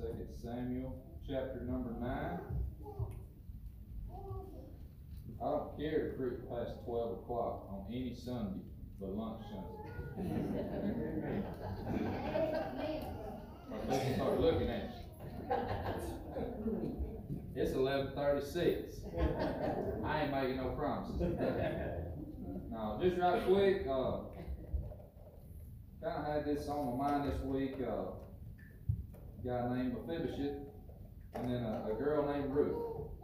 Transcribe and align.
Second 0.00 0.28
Samuel, 0.42 0.96
chapter 1.28 1.60
number 1.60 1.90
nine. 2.00 2.38
I 5.38 5.44
don't 5.44 5.78
care 5.78 6.14
if 6.14 6.20
it's 6.20 6.40
past 6.48 6.72
twelve 6.86 7.18
o'clock 7.18 7.68
on 7.70 7.84
any 7.90 8.14
Sunday 8.14 8.60
but 8.98 9.10
lunch 9.10 9.42
Sunday. 9.50 9.76
They 13.88 14.14
start 14.14 14.40
looking 14.40 14.68
at 14.70 14.90
you. 15.50 15.56
It's 17.54 17.72
eleven 17.72 18.12
thirty-six. 18.14 19.00
I 20.04 20.22
ain't 20.22 20.30
making 20.30 20.56
no 20.56 20.70
promises. 20.70 21.20
Now, 22.70 22.98
just 23.02 23.18
right 23.18 23.44
quick, 23.46 23.86
uh, 23.86 24.20
kinda 26.02 26.24
had 26.26 26.44
this 26.46 26.68
on 26.68 26.96
my 26.98 27.10
mind 27.10 27.30
this 27.30 27.40
week, 27.42 27.74
uh, 27.86 28.12
guy 29.44 29.74
named 29.74 29.94
Mephibosheth, 29.94 30.58
and 31.34 31.50
then 31.50 31.62
a, 31.64 31.90
a 31.92 31.94
girl 31.94 32.26
named 32.32 32.54
Ruth. 32.54 32.76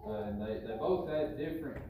Uh, 0.07 0.23
and 0.23 0.41
they, 0.41 0.67
they 0.67 0.77
both 0.79 1.11
had 1.11 1.37
different 1.37 1.83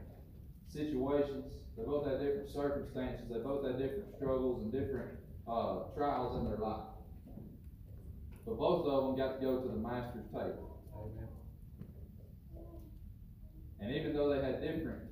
situations, 0.67 1.53
they 1.77 1.83
both 1.83 2.05
had 2.07 2.19
different 2.19 2.49
circumstances, 2.49 3.27
they 3.29 3.39
both 3.39 3.65
had 3.65 3.77
different 3.77 4.15
struggles 4.15 4.63
and 4.63 4.71
different, 4.71 5.09
uh, 5.47 5.83
trials 5.95 6.37
in 6.39 6.49
their 6.49 6.57
life. 6.57 6.87
But 8.45 8.57
both 8.57 8.87
of 8.87 9.03
them 9.03 9.17
got 9.17 9.39
to 9.39 9.45
go 9.45 9.61
to 9.61 9.67
the 9.67 9.77
master's 9.77 10.25
table. 10.31 10.77
And 13.79 13.95
even 13.95 14.13
though 14.13 14.29
they 14.29 14.43
had 14.43 14.61
different 14.61 15.03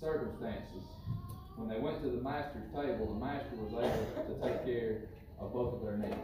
circumstances, 0.00 0.84
when 1.56 1.68
they 1.68 1.78
went 1.78 2.02
to 2.02 2.08
the 2.08 2.22
master's 2.22 2.64
table, 2.72 3.12
the 3.12 3.20
master 3.24 3.56
was 3.56 3.72
able 3.72 4.24
to 4.24 4.40
take 4.40 4.64
care 4.64 5.08
of 5.38 5.52
both 5.52 5.74
of 5.74 5.82
their 5.82 5.96
needs. 5.98 6.14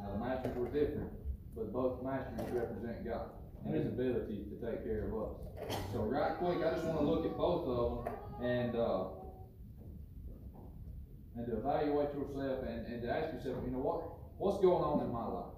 Now, 0.00 0.12
the 0.12 0.18
masters 0.18 0.56
were 0.56 0.66
different, 0.66 1.12
but 1.54 1.72
both 1.72 2.02
masters 2.02 2.40
represent 2.52 3.04
God 3.04 3.30
and 3.64 3.74
His 3.74 3.86
ability 3.86 4.44
to 4.50 4.66
take 4.66 4.84
care 4.84 5.08
of 5.08 5.14
us. 5.14 5.76
So, 5.92 6.00
right 6.00 6.36
quick, 6.38 6.58
I 6.58 6.74
just 6.74 6.84
want 6.84 6.98
to 6.98 7.04
look 7.04 7.24
at 7.24 7.36
both 7.36 7.66
of 7.68 8.04
them 8.04 8.14
and 8.42 8.76
uh, 8.76 9.04
and 11.36 11.46
to 11.46 11.58
evaluate 11.58 12.08
yourself 12.14 12.64
and, 12.66 12.86
and 12.86 13.02
to 13.02 13.08
ask 13.08 13.32
yourself, 13.32 13.64
you 13.64 13.72
know 13.72 13.78
what, 13.78 14.02
what's 14.38 14.60
going 14.60 14.82
on 14.84 15.04
in 15.04 15.12
my 15.12 15.24
life? 15.24 15.54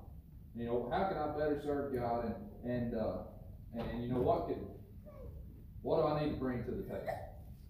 You 0.54 0.66
know, 0.66 0.88
how 0.92 1.08
can 1.08 1.16
I 1.18 1.36
better 1.36 1.60
serve 1.64 1.94
God 1.94 2.26
and 2.26 2.70
and 2.70 2.94
uh, 2.94 3.24
and, 3.72 3.90
and 3.90 4.02
you 4.02 4.08
know 4.10 4.20
what 4.20 4.46
could 4.46 4.58
what 5.82 6.00
do 6.00 6.08
I 6.08 6.24
need 6.24 6.30
to 6.30 6.36
bring 6.36 6.64
to 6.64 6.70
the 6.70 6.82
table? 6.82 7.04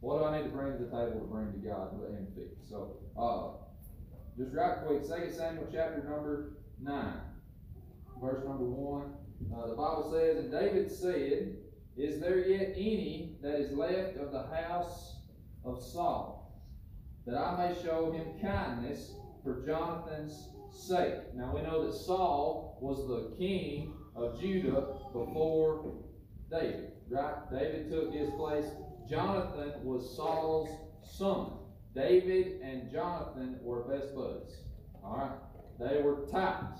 What 0.00 0.18
do 0.18 0.24
I 0.24 0.36
need 0.36 0.44
to 0.44 0.50
bring 0.50 0.72
to 0.72 0.84
the 0.84 0.90
table 0.90 1.18
to 1.18 1.26
bring 1.26 1.52
to 1.52 1.58
God 1.58 1.90
to 1.90 1.96
let 2.02 2.12
Him 2.12 2.28
fix? 2.36 2.68
So, 2.68 2.96
uh, 3.18 3.64
just 4.36 4.54
right 4.54 4.84
quick, 4.86 5.02
Second 5.02 5.32
Samuel 5.32 5.66
chapter 5.72 6.02
number 6.04 6.58
9, 6.82 7.14
verse 8.20 8.44
number 8.44 8.64
1. 8.64 9.12
Uh, 9.52 9.68
the 9.68 9.74
Bible 9.74 10.10
says, 10.12 10.38
And 10.38 10.50
David 10.50 10.90
said, 10.90 11.56
Is 11.96 12.20
there 12.20 12.38
yet 12.38 12.74
any 12.76 13.36
that 13.42 13.54
is 13.60 13.72
left 13.72 14.16
of 14.16 14.32
the 14.32 14.46
house 14.54 15.16
of 15.64 15.82
Saul, 15.82 16.62
that 17.26 17.36
I 17.36 17.68
may 17.68 17.82
show 17.82 18.12
him 18.12 18.40
kindness 18.40 19.12
for 19.42 19.64
Jonathan's 19.66 20.48
sake? 20.72 21.34
Now 21.34 21.54
we 21.54 21.62
know 21.62 21.86
that 21.86 21.94
Saul 21.94 22.78
was 22.80 23.06
the 23.08 23.36
king 23.36 23.94
of 24.16 24.40
Judah 24.40 24.86
before 25.12 25.94
David, 26.50 26.92
right? 27.10 27.50
David 27.50 27.90
took 27.90 28.12
his 28.12 28.30
place. 28.30 28.66
Jonathan 29.08 29.72
was 29.82 30.16
Saul's 30.16 30.70
son. 31.02 31.52
David 31.94 32.60
and 32.62 32.90
Jonathan 32.90 33.58
were 33.62 33.82
best 33.82 34.14
buds. 34.14 34.52
All 35.02 35.16
right? 35.16 35.38
They 35.78 36.02
were 36.02 36.26
tight. 36.30 36.78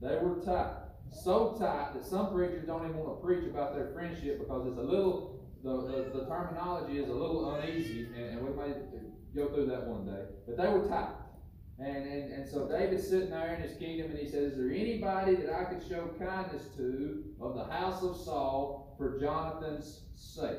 They 0.00 0.16
were 0.16 0.40
tight. 0.44 0.72
So 1.12 1.56
tight 1.58 1.94
that 1.94 2.04
some 2.04 2.32
preachers 2.32 2.66
don't 2.66 2.84
even 2.84 2.96
want 2.96 3.20
to 3.20 3.26
preach 3.26 3.44
about 3.44 3.74
their 3.74 3.90
friendship 3.92 4.38
because 4.38 4.66
it's 4.66 4.78
a 4.78 4.82
little, 4.82 5.40
the, 5.62 5.70
the, 5.70 6.18
the 6.20 6.26
terminology 6.26 6.98
is 6.98 7.08
a 7.08 7.12
little 7.12 7.54
uneasy, 7.54 8.06
and, 8.16 8.38
and 8.38 8.40
we 8.40 8.54
may 8.54 8.74
go 9.34 9.48
through 9.48 9.66
that 9.66 9.86
one 9.86 10.06
day. 10.06 10.24
But 10.46 10.56
they 10.56 10.68
were 10.68 10.86
tight. 10.88 11.14
And, 11.78 12.06
and, 12.06 12.32
and 12.32 12.48
so 12.48 12.68
David's 12.68 13.08
sitting 13.08 13.30
there 13.30 13.54
in 13.54 13.62
his 13.62 13.76
kingdom 13.78 14.10
and 14.10 14.18
he 14.18 14.26
says, 14.26 14.52
Is 14.52 14.58
there 14.58 14.70
anybody 14.70 15.34
that 15.36 15.52
I 15.52 15.64
could 15.64 15.82
show 15.88 16.10
kindness 16.18 16.62
to 16.76 17.24
of 17.40 17.54
the 17.54 17.64
house 17.64 18.02
of 18.02 18.16
Saul 18.16 18.94
for 18.98 19.18
Jonathan's 19.18 20.00
sake? 20.14 20.58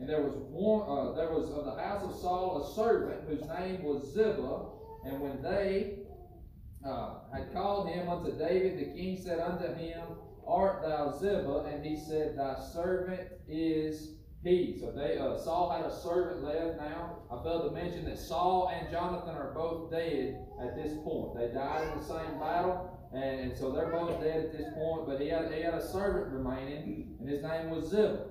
And 0.00 0.08
there 0.08 0.22
was 0.22 0.34
one, 0.34 0.82
uh, 0.82 1.12
there 1.12 1.30
was 1.30 1.50
of 1.50 1.66
the 1.66 1.80
house 1.80 2.02
of 2.02 2.20
Saul 2.20 2.64
a 2.64 2.74
servant 2.74 3.28
whose 3.28 3.48
name 3.48 3.84
was 3.84 4.12
Ziba. 4.12 4.70
And 5.06 5.20
when 5.20 5.40
they 5.40 5.98
uh, 6.84 7.14
had 7.32 7.52
called 7.52 7.88
him 7.88 8.08
unto 8.08 8.36
David, 8.36 8.78
the 8.78 8.98
king 8.98 9.18
said 9.22 9.40
unto 9.40 9.72
him, 9.74 10.02
Art 10.46 10.82
thou 10.82 11.16
Ziba? 11.18 11.70
And 11.72 11.84
he 11.84 11.96
said, 11.96 12.36
Thy 12.36 12.56
servant 12.72 13.28
is 13.48 14.16
he. 14.42 14.76
So 14.78 14.92
they, 14.92 15.18
uh, 15.18 15.38
Saul 15.38 15.70
had 15.70 15.90
a 15.90 15.94
servant 16.02 16.44
left 16.44 16.78
now. 16.78 17.22
I 17.30 17.42
failed 17.42 17.64
to 17.64 17.70
mention 17.70 18.04
that 18.04 18.18
Saul 18.18 18.70
and 18.74 18.90
Jonathan 18.90 19.34
are 19.34 19.52
both 19.54 19.90
dead 19.90 20.46
at 20.60 20.76
this 20.76 20.92
point. 21.02 21.38
They 21.38 21.48
died 21.48 21.88
in 21.88 21.98
the 21.98 22.04
same 22.04 22.38
battle, 22.38 22.90
and, 23.14 23.40
and 23.40 23.56
so 23.56 23.72
they're 23.72 23.90
both 23.90 24.20
dead 24.22 24.44
at 24.44 24.52
this 24.52 24.66
point. 24.74 25.06
But 25.06 25.20
he 25.20 25.28
had, 25.28 25.50
he 25.52 25.62
had 25.62 25.74
a 25.74 25.88
servant 25.88 26.32
remaining, 26.32 27.16
and 27.18 27.28
his 27.28 27.42
name 27.42 27.70
was 27.70 27.88
Ziba. 27.88 28.26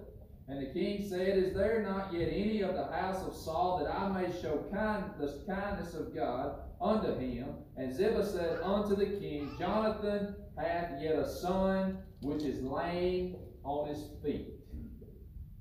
And 0.48 0.62
the 0.62 0.74
king 0.74 1.08
said, 1.10 1.38
Is 1.38 1.54
there 1.54 1.82
not 1.88 2.14
yet 2.14 2.28
any 2.28 2.62
of 2.62 2.76
the 2.76 2.88
house 2.88 3.26
of 3.26 3.34
Saul 3.34 3.80
that 3.80 3.90
I 3.90 4.10
may 4.10 4.30
show 4.42 4.66
kind, 4.72 5.06
the 5.18 5.42
kindness 5.48 5.96
of 5.96 6.14
God 6.14 6.56
unto 6.84 7.18
him? 7.18 7.48
And 7.78 7.96
Ziba 7.96 8.26
said 8.26 8.60
unto 8.62 8.96
the 8.96 9.06
king, 9.06 9.56
Jonathan 9.58 10.36
hath 10.58 11.02
yet 11.02 11.16
a 11.16 11.28
son 11.28 12.00
which 12.22 12.44
is 12.44 12.62
lame 12.62 13.36
on 13.64 13.88
his 13.88 14.04
feet. 14.24 14.50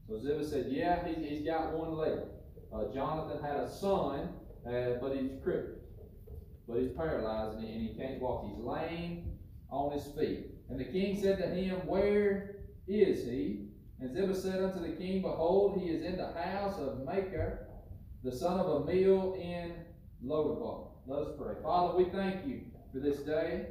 So 0.09 0.19
Ziba 0.19 0.45
said, 0.45 0.67
Yeah, 0.69 1.07
he, 1.07 1.15
he's 1.25 1.47
got 1.47 1.73
one 1.73 1.97
leg. 1.97 2.19
Uh, 2.75 2.93
Jonathan 2.93 3.43
had 3.43 3.57
a 3.57 3.71
son, 3.71 4.31
uh, 4.67 4.99
but 5.01 5.17
he's 5.17 5.31
crippled. 5.43 5.79
But 6.69 6.79
he's 6.79 6.93
paralyzed 6.93 7.59
and 7.59 7.67
he, 7.67 7.95
can't 7.99 8.21
walk. 8.21 8.47
He's 8.47 8.65
lame 8.65 9.33
on 9.71 9.93
his 9.93 10.07
feet. 10.19 10.47
And 10.69 10.79
the 10.79 10.85
king 10.85 11.21
said 11.21 11.39
to 11.39 11.47
him, 11.49 11.87
Where 11.87 12.57
is 12.87 13.25
he? 13.25 13.69
And 14.01 14.15
Ziba 14.15 14.35
said 14.35 14.63
unto 14.63 14.81
the 14.81 14.97
king, 14.97 15.23
Behold, 15.23 15.81
he 15.81 15.89
is 15.89 16.03
in 16.05 16.17
the 16.17 16.33
house 16.33 16.79
of 16.79 17.05
Machir, 17.05 17.69
the 18.23 18.33
son 18.33 18.59
of 18.59 18.67
Ammiel 18.67 19.41
in 19.41 19.75
Lodabar. 20.25 20.92
Let 21.07 21.23
us 21.23 21.29
pray. 21.37 21.55
Father, 21.65 21.99
we 21.99 22.05
thank 22.11 22.47
you 22.47 22.61
for 22.93 23.01
this 23.01 23.19
day. 23.21 23.67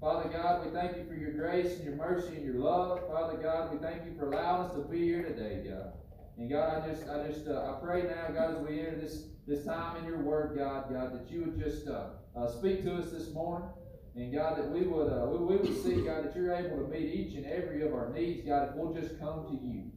Father 0.00 0.30
God, 0.30 0.64
we 0.64 0.72
thank 0.72 0.96
you 0.96 1.04
for 1.06 1.12
your 1.12 1.32
grace 1.32 1.76
and 1.76 1.84
your 1.84 1.96
mercy 1.96 2.36
and 2.36 2.44
your 2.44 2.54
love. 2.54 3.06
Father 3.06 3.36
God, 3.36 3.70
we 3.70 3.78
thank 3.78 4.06
you 4.06 4.14
for 4.18 4.32
allowing 4.32 4.62
us 4.62 4.74
to 4.74 4.80
be 4.80 5.02
here 5.02 5.22
today, 5.22 5.62
God. 5.68 5.92
And 6.38 6.48
God, 6.48 6.82
I 6.82 6.88
just, 6.88 7.06
I 7.06 7.26
just, 7.26 7.46
uh, 7.46 7.74
I 7.74 7.84
pray 7.84 8.04
now, 8.04 8.28
God, 8.32 8.56
as 8.56 8.66
we 8.66 8.80
enter 8.80 8.96
this 8.96 9.24
this 9.46 9.66
time 9.66 9.96
in 9.98 10.04
your 10.06 10.20
Word, 10.20 10.56
God, 10.56 10.90
God, 10.90 11.12
that 11.12 11.30
you 11.30 11.40
would 11.40 11.58
just 11.58 11.86
uh, 11.86 12.06
uh, 12.34 12.48
speak 12.48 12.82
to 12.84 12.94
us 12.94 13.10
this 13.10 13.30
morning. 13.34 13.68
And 14.16 14.32
God, 14.32 14.56
that 14.56 14.70
we 14.70 14.82
would 14.82 15.12
uh, 15.12 15.26
we, 15.26 15.44
we 15.44 15.56
would 15.56 15.82
see, 15.82 16.00
God, 16.00 16.24
that 16.24 16.34
you're 16.34 16.54
able 16.54 16.78
to 16.78 16.88
meet 16.88 17.12
each 17.12 17.34
and 17.34 17.44
every 17.44 17.82
of 17.82 17.92
our 17.92 18.10
needs, 18.10 18.46
God, 18.46 18.70
if 18.70 18.74
we'll 18.74 18.94
just 18.94 19.20
come 19.20 19.44
to 19.48 19.66
you. 19.66 19.90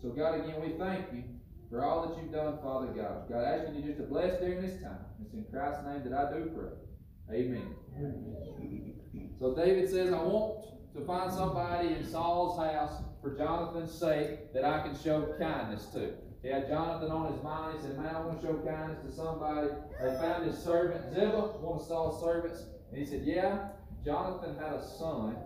So, 0.00 0.10
God, 0.10 0.40
again, 0.40 0.60
we 0.62 0.78
thank 0.78 1.06
you 1.12 1.24
for 1.70 1.84
all 1.84 2.08
that 2.08 2.22
you've 2.22 2.32
done, 2.32 2.58
Father 2.62 2.88
God. 2.88 3.28
God, 3.28 3.44
asking 3.44 3.76
you 3.76 3.82
just 3.82 3.98
to 3.98 4.04
bless 4.04 4.38
during 4.40 4.62
this 4.62 4.80
time. 4.82 5.04
It's 5.22 5.34
in 5.34 5.44
Christ's 5.52 5.84
name 5.84 6.02
that 6.04 6.12
I 6.12 6.32
do 6.32 6.50
pray. 6.54 7.36
Amen. 7.36 7.74
Amen. 7.96 8.94
So 9.38 9.54
David 9.54 9.88
says, 9.90 10.12
I 10.12 10.22
want 10.22 10.64
to 10.94 11.04
find 11.04 11.32
somebody 11.32 11.88
in 11.88 12.06
Saul's 12.06 12.58
house 12.58 13.02
for 13.22 13.36
Jonathan's 13.36 13.92
sake 13.92 14.52
that 14.54 14.64
I 14.64 14.80
can 14.80 14.98
show 14.98 15.34
kindness 15.38 15.86
to. 15.92 16.14
He 16.42 16.48
had 16.48 16.68
Jonathan 16.68 17.10
on 17.10 17.32
his 17.32 17.42
mind. 17.42 17.78
He 17.78 17.82
said, 17.82 17.98
Man, 17.98 18.14
I 18.14 18.20
want 18.20 18.40
to 18.40 18.46
show 18.46 18.54
kindness 18.54 18.98
to 19.04 19.12
somebody. 19.12 19.68
They 20.00 20.14
found 20.16 20.46
his 20.46 20.56
servant, 20.56 21.12
Ziba, 21.12 21.58
one 21.60 21.80
of 21.80 21.86
Saul's 21.86 22.22
servants. 22.22 22.62
And 22.90 22.98
he 22.98 23.06
said, 23.06 23.22
Yeah, 23.24 23.68
Jonathan 24.04 24.56
had 24.56 24.74
a 24.74 24.88
son. 24.98 25.36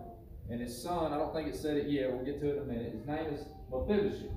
And 0.49 0.61
his 0.61 0.81
son, 0.81 1.13
I 1.13 1.17
don't 1.17 1.33
think 1.33 1.47
it 1.47 1.55
said 1.55 1.77
it 1.77 1.89
yet. 1.89 2.11
We'll 2.11 2.25
get 2.25 2.39
to 2.41 2.49
it 2.49 2.57
in 2.57 2.63
a 2.63 2.65
minute. 2.65 2.93
His 2.93 3.07
name 3.07 3.25
is 3.33 3.45
Mephibosheth. 3.71 4.31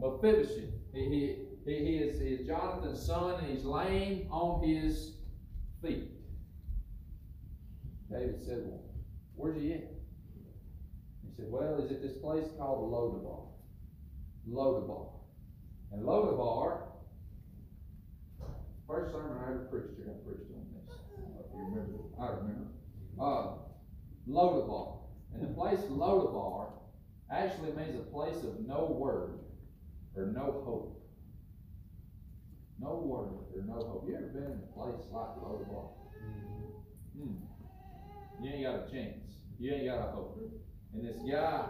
Mephibosheth. 0.00 0.70
He, 0.96 1.36
he, 1.66 1.74
he, 1.74 1.96
is, 1.98 2.18
he 2.18 2.28
is 2.28 2.46
Jonathan's 2.46 3.04
son, 3.04 3.44
and 3.44 3.54
he's 3.54 3.64
laying 3.64 4.28
on 4.30 4.66
his 4.66 5.16
feet. 5.82 6.08
David 8.10 8.42
said, 8.42 8.62
Well, 8.64 8.80
where's 9.34 9.60
he 9.60 9.74
at? 9.74 9.80
He 9.80 11.36
said, 11.36 11.46
Well, 11.50 11.82
he's 11.82 11.92
at 11.92 12.00
this 12.00 12.16
place 12.16 12.46
called 12.56 12.90
Lodabar. 12.90 13.44
Lodabar. 14.48 15.08
And 15.92 16.02
Lodabar, 16.02 16.78
first 18.88 19.12
sermon 19.12 19.36
I 19.38 19.50
ever 19.50 19.68
preached 19.70 19.98
here, 19.98 20.14
I 20.14 20.26
preached 20.26 20.50
on 20.54 20.64
this. 20.72 20.96
You 21.54 21.64
remember, 21.64 21.98
I 22.18 22.26
remember. 22.38 22.68
Uh, 23.20 23.48
Lodabar. 24.26 25.00
And 25.34 25.42
the 25.42 25.52
place 25.52 25.80
Lodabar 25.90 26.70
actually 27.30 27.72
means 27.72 27.96
a 27.96 28.10
place 28.10 28.42
of 28.44 28.66
no 28.66 28.96
word 28.98 29.40
or 30.16 30.26
no 30.26 30.62
hope. 30.64 31.02
No 32.78 33.02
word 33.04 33.46
or 33.54 33.66
no 33.66 33.86
hope. 33.86 34.04
You 34.08 34.16
ever 34.16 34.26
been 34.26 34.44
in 34.44 34.60
a 34.62 34.74
place 34.74 35.06
like 35.10 35.36
Lodabar? 35.36 35.90
Hmm. 37.16 37.36
You 38.42 38.50
ain't 38.52 38.64
got 38.64 38.86
a 38.86 38.90
chance. 38.90 39.34
you 39.58 39.72
ain't 39.72 39.86
got 39.86 39.98
a 39.98 40.10
hope. 40.12 40.40
And 40.94 41.06
this 41.06 41.16
guy, 41.30 41.66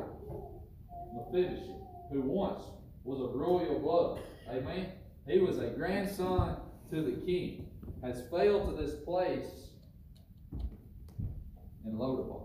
Mephibosheth, 1.14 1.82
who 2.10 2.22
once 2.22 2.62
was 3.04 3.20
a 3.20 3.36
royal 3.36 3.78
blood, 3.80 4.20
amen? 4.50 4.92
He 5.26 5.38
was 5.38 5.58
a 5.58 5.68
grandson 5.68 6.56
to 6.90 7.02
the 7.02 7.24
king, 7.24 7.68
has 8.02 8.22
failed 8.30 8.76
to 8.76 8.82
this 8.82 8.96
place 9.04 9.70
in 11.84 11.92
Lodabar. 11.92 12.42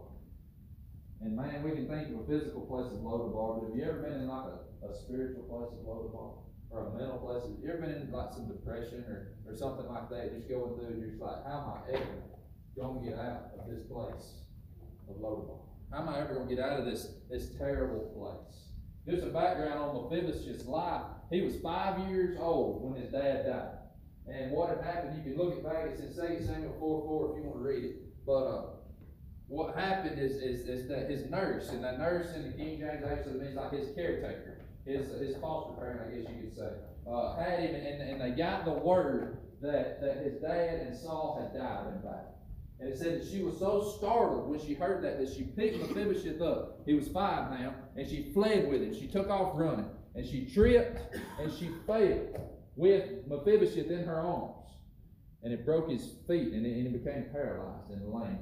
And 1.22 1.36
man, 1.36 1.62
we 1.64 1.72
can 1.72 1.88
think 1.88 2.10
of 2.10 2.22
a 2.22 2.28
physical 2.28 2.62
place 2.62 2.92
as 2.92 3.00
Lodabar, 3.00 3.60
but 3.60 3.68
have 3.70 3.78
you 3.78 3.84
ever 3.84 4.02
been 4.02 4.22
in 4.22 4.28
like 4.28 4.46
a, 4.46 4.60
a 4.90 4.94
spiritual 4.94 5.44
place 5.44 5.72
of 5.74 5.86
Lodabar? 5.86 6.42
Or 6.72 6.88
a 6.88 6.98
mental 6.98 7.20
place? 7.20 7.44
Have 7.44 7.60
you 7.62 7.70
ever 7.70 7.82
been 7.82 8.08
in 8.08 8.12
like 8.12 8.32
some 8.32 8.48
depression 8.48 9.04
or, 9.04 9.36
or 9.46 9.56
something 9.56 9.86
like 9.88 10.10
that? 10.10 10.34
Just 10.34 10.48
going 10.48 10.76
through, 10.76 10.98
you're 10.98 11.10
just 11.10 11.22
like, 11.22 11.44
how 11.46 11.62
am 11.62 11.68
I 11.76 11.98
ever 11.98 12.24
going 12.76 13.04
to 13.04 13.10
get 13.10 13.20
out 13.20 13.52
of 13.60 13.68
this 13.68 13.84
place 13.84 14.40
of 15.10 15.16
Lodabar? 15.18 15.60
How 15.92 16.02
am 16.02 16.10
I 16.10 16.22
ever 16.22 16.36
going 16.36 16.48
to 16.48 16.56
get 16.56 16.64
out 16.64 16.80
of 16.80 16.86
this, 16.86 17.08
this 17.30 17.50
terrible 17.58 18.08
place? 18.16 18.72
There's 19.06 19.24
a 19.24 19.34
background 19.34 19.80
on 19.80 19.96
Mephibosheth's 19.96 20.66
life. 20.66 21.04
He 21.32 21.42
was 21.42 21.58
five 21.58 22.08
years 22.10 22.38
old 22.40 22.84
when 22.84 23.02
his 23.02 23.12
dad 23.12 23.46
died. 23.46 23.82
And 24.28 24.52
what 24.52 24.70
had 24.70 24.86
happened, 24.86 25.18
you 25.18 25.24
can 25.24 25.42
look 25.42 25.58
it 25.58 25.64
back, 25.64 25.88
it's 25.88 26.00
in 26.00 26.08
2 26.08 26.46
Samuel 26.46 26.76
4 26.80 27.04
4 27.04 27.32
if 27.32 27.44
you 27.44 27.50
want 27.50 27.58
to 27.58 27.68
read 27.68 27.84
it. 27.84 28.26
But 28.26 28.44
uh, 28.46 28.64
what 29.48 29.76
happened 29.76 30.20
is, 30.20 30.34
is, 30.38 30.68
is 30.68 30.88
that 30.88 31.10
his 31.10 31.30
nurse, 31.30 31.70
and 31.70 31.84
that 31.84 32.00
nurse 32.00 32.34
in 32.36 32.44
the 32.44 32.52
King 32.58 32.80
James 32.80 33.04
actually 33.04 33.40
means 33.40 33.56
like 33.56 33.74
his 33.74 33.94
caretaker, 33.96 34.51
his, 34.86 35.10
his 35.20 35.36
foster 35.38 35.74
parent, 35.80 36.02
I 36.08 36.16
guess 36.16 36.30
you 36.30 36.42
could 36.44 36.56
say, 36.56 36.70
uh, 37.10 37.36
had 37.38 37.60
him, 37.60 37.76
and, 37.76 38.02
and 38.02 38.22
they 38.22 38.32
got 38.32 38.66
the 38.66 38.72
word 38.72 39.38
that, 39.62 40.02
that 40.02 40.18
his 40.24 40.42
dad 40.42 40.82
and 40.82 40.96
Saul 40.96 41.40
had 41.42 41.60
died 41.60 41.88
in 41.94 42.02
battle. 42.02 42.38
And 42.80 42.90
it 42.90 42.98
said 42.98 43.22
that 43.22 43.30
she 43.30 43.44
was 43.44 43.60
so 43.60 43.94
startled 43.98 44.50
when 44.50 44.60
she 44.60 44.74
heard 44.74 45.04
that 45.04 45.20
that 45.20 45.32
she 45.32 45.44
picked 45.44 45.78
Mephibosheth 45.78 46.42
up. 46.42 46.82
He 46.86 46.96
was 46.96 47.08
five 47.10 47.52
now, 47.52 47.76
and 47.96 48.10
she 48.10 48.32
fled 48.34 48.68
with 48.70 48.82
him. 48.82 48.94
She 48.94 49.08
took 49.08 49.30
off 49.30 49.52
running, 49.54 49.86
and 50.16 50.26
she 50.26 50.46
tripped 50.46 51.16
and 51.40 51.54
she 51.54 51.70
fell 51.86 52.50
with 52.76 53.28
Mephibosheth 53.28 53.92
in 53.92 54.04
her 54.04 54.20
arms. 54.20 54.56
And 55.44 55.54
it 55.54 55.64
broke 55.64 55.90
his 55.90 56.10
feet, 56.28 56.54
and 56.54 56.66
he 56.66 56.84
became 56.88 57.26
paralyzed 57.32 57.92
and 57.92 58.12
lame. 58.12 58.40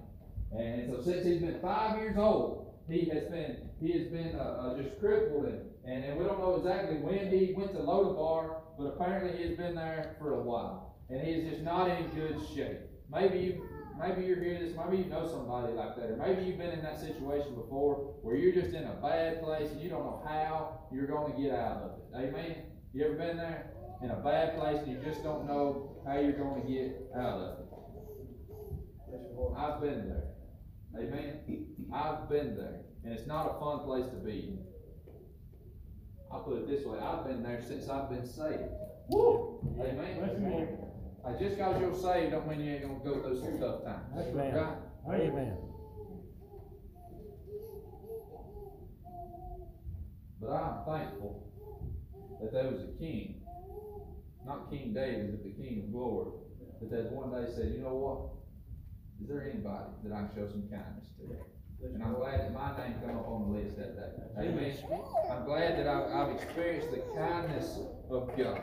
And 0.57 0.89
so 0.89 1.01
since 1.01 1.25
he's 1.25 1.41
been 1.41 1.59
five 1.61 1.99
years 1.99 2.17
old, 2.17 2.73
he 2.89 3.09
has 3.09 3.25
been 3.25 3.57
he 3.81 3.91
has 3.91 4.07
been 4.07 4.35
uh, 4.35 4.73
uh, 4.73 4.81
just 4.81 4.99
crippled, 4.99 5.45
and, 5.45 5.68
and, 5.85 6.03
and 6.03 6.17
we 6.17 6.25
don't 6.25 6.39
know 6.39 6.55
exactly 6.55 6.97
when 6.97 7.31
he 7.31 7.53
went 7.53 7.73
to 7.73 7.79
Lodabar, 7.79 8.61
but 8.77 8.85
apparently 8.85 9.37
he 9.37 9.49
has 9.49 9.57
been 9.57 9.75
there 9.75 10.15
for 10.19 10.35
a 10.35 10.41
while, 10.41 10.97
and 11.09 11.21
he's 11.21 11.49
just 11.49 11.61
not 11.61 11.89
in 11.89 12.07
good 12.09 12.37
shape. 12.55 12.79
Maybe 13.11 13.39
you 13.39 13.63
maybe 13.99 14.25
you're 14.25 14.39
hearing 14.41 14.63
this, 14.63 14.73
maybe 14.77 15.03
you 15.03 15.09
know 15.09 15.27
somebody 15.27 15.73
like 15.73 15.95
that, 15.95 16.11
or 16.11 16.17
maybe 16.17 16.43
you've 16.43 16.57
been 16.57 16.71
in 16.71 16.81
that 16.83 16.99
situation 16.99 17.53
before 17.55 18.15
where 18.21 18.35
you're 18.35 18.53
just 18.53 18.73
in 18.73 18.83
a 18.83 18.93
bad 19.01 19.43
place 19.43 19.69
and 19.71 19.81
you 19.81 19.89
don't 19.89 20.05
know 20.05 20.23
how 20.25 20.87
you're 20.91 21.07
going 21.07 21.33
to 21.33 21.41
get 21.41 21.51
out 21.51 21.77
of 21.77 21.91
it. 21.91 22.27
Amen. 22.27 22.55
You 22.93 23.05
ever 23.05 23.15
been 23.15 23.37
there 23.37 23.71
in 24.01 24.11
a 24.11 24.15
bad 24.15 24.57
place 24.57 24.77
and 24.77 24.91
you 24.91 24.99
just 25.03 25.21
don't 25.23 25.45
know 25.47 26.01
how 26.07 26.17
you're 26.17 26.31
going 26.31 26.61
to 26.61 26.67
get 26.67 27.11
out 27.15 27.39
of 27.39 27.59
it? 27.59 27.65
I've 29.57 29.81
been 29.81 30.07
there. 30.07 30.23
Amen. 30.97 31.39
I've 31.93 32.29
been 32.29 32.55
there. 32.55 32.81
And 33.03 33.13
it's 33.13 33.27
not 33.27 33.55
a 33.55 33.59
fun 33.59 33.85
place 33.85 34.05
to 34.05 34.17
be. 34.17 34.59
I'll 36.31 36.41
put 36.41 36.57
it 36.57 36.67
this 36.67 36.85
way 36.85 36.99
I've 36.99 37.25
been 37.25 37.43
there 37.43 37.61
since 37.61 37.89
I've 37.89 38.09
been 38.09 38.25
saved. 38.25 38.69
Woo! 39.09 39.59
Amen. 39.79 40.17
Amen. 40.21 40.77
I 41.25 41.33
just 41.33 41.57
got 41.57 41.79
you're 41.79 41.93
saved 41.93 42.31
don't 42.31 42.47
mean 42.47 42.61
you 42.61 42.73
ain't 42.73 42.83
gonna 42.83 42.99
go 43.03 43.21
through 43.21 43.39
some 43.39 43.59
tough 43.59 43.83
times. 43.83 44.15
Amen. 44.15 44.53
Right? 45.05 45.21
Amen. 45.21 45.57
But 50.41 50.51
I'm 50.51 50.85
thankful 50.85 51.51
that 52.39 52.53
there 52.53 52.71
was 52.71 52.81
a 52.81 52.97
king, 52.97 53.41
not 54.45 54.69
King 54.69 54.93
David, 54.93 55.31
but 55.31 55.43
the 55.43 55.51
King 55.61 55.83
of 55.83 55.91
glory, 55.91 56.31
that 56.79 56.91
that 56.91 57.11
one 57.11 57.31
day 57.31 57.51
said, 57.51 57.73
you 57.75 57.81
know 57.81 57.95
what? 57.95 58.39
Is 59.21 59.27
there 59.27 59.43
anybody 59.43 59.91
that 60.03 60.13
I 60.13 60.19
can 60.19 60.29
show 60.35 60.47
some 60.47 60.69
kindness 60.69 61.09
to? 61.17 61.35
And 61.81 62.03
I'm 62.03 62.15
glad 62.15 62.41
that 62.41 62.53
my 62.53 62.77
name 62.77 62.99
came 62.99 63.17
up 63.17 63.27
on 63.27 63.51
the 63.51 63.59
list 63.59 63.77
that 63.77 63.95
day. 63.95 64.47
Amen. 64.49 64.77
I'm 65.31 65.45
glad 65.45 65.77
that 65.77 65.87
I've, 65.87 66.11
I've 66.11 66.35
experienced 66.35 66.91
the 66.91 67.01
kindness 67.15 67.79
of 68.09 68.29
God. 68.37 68.61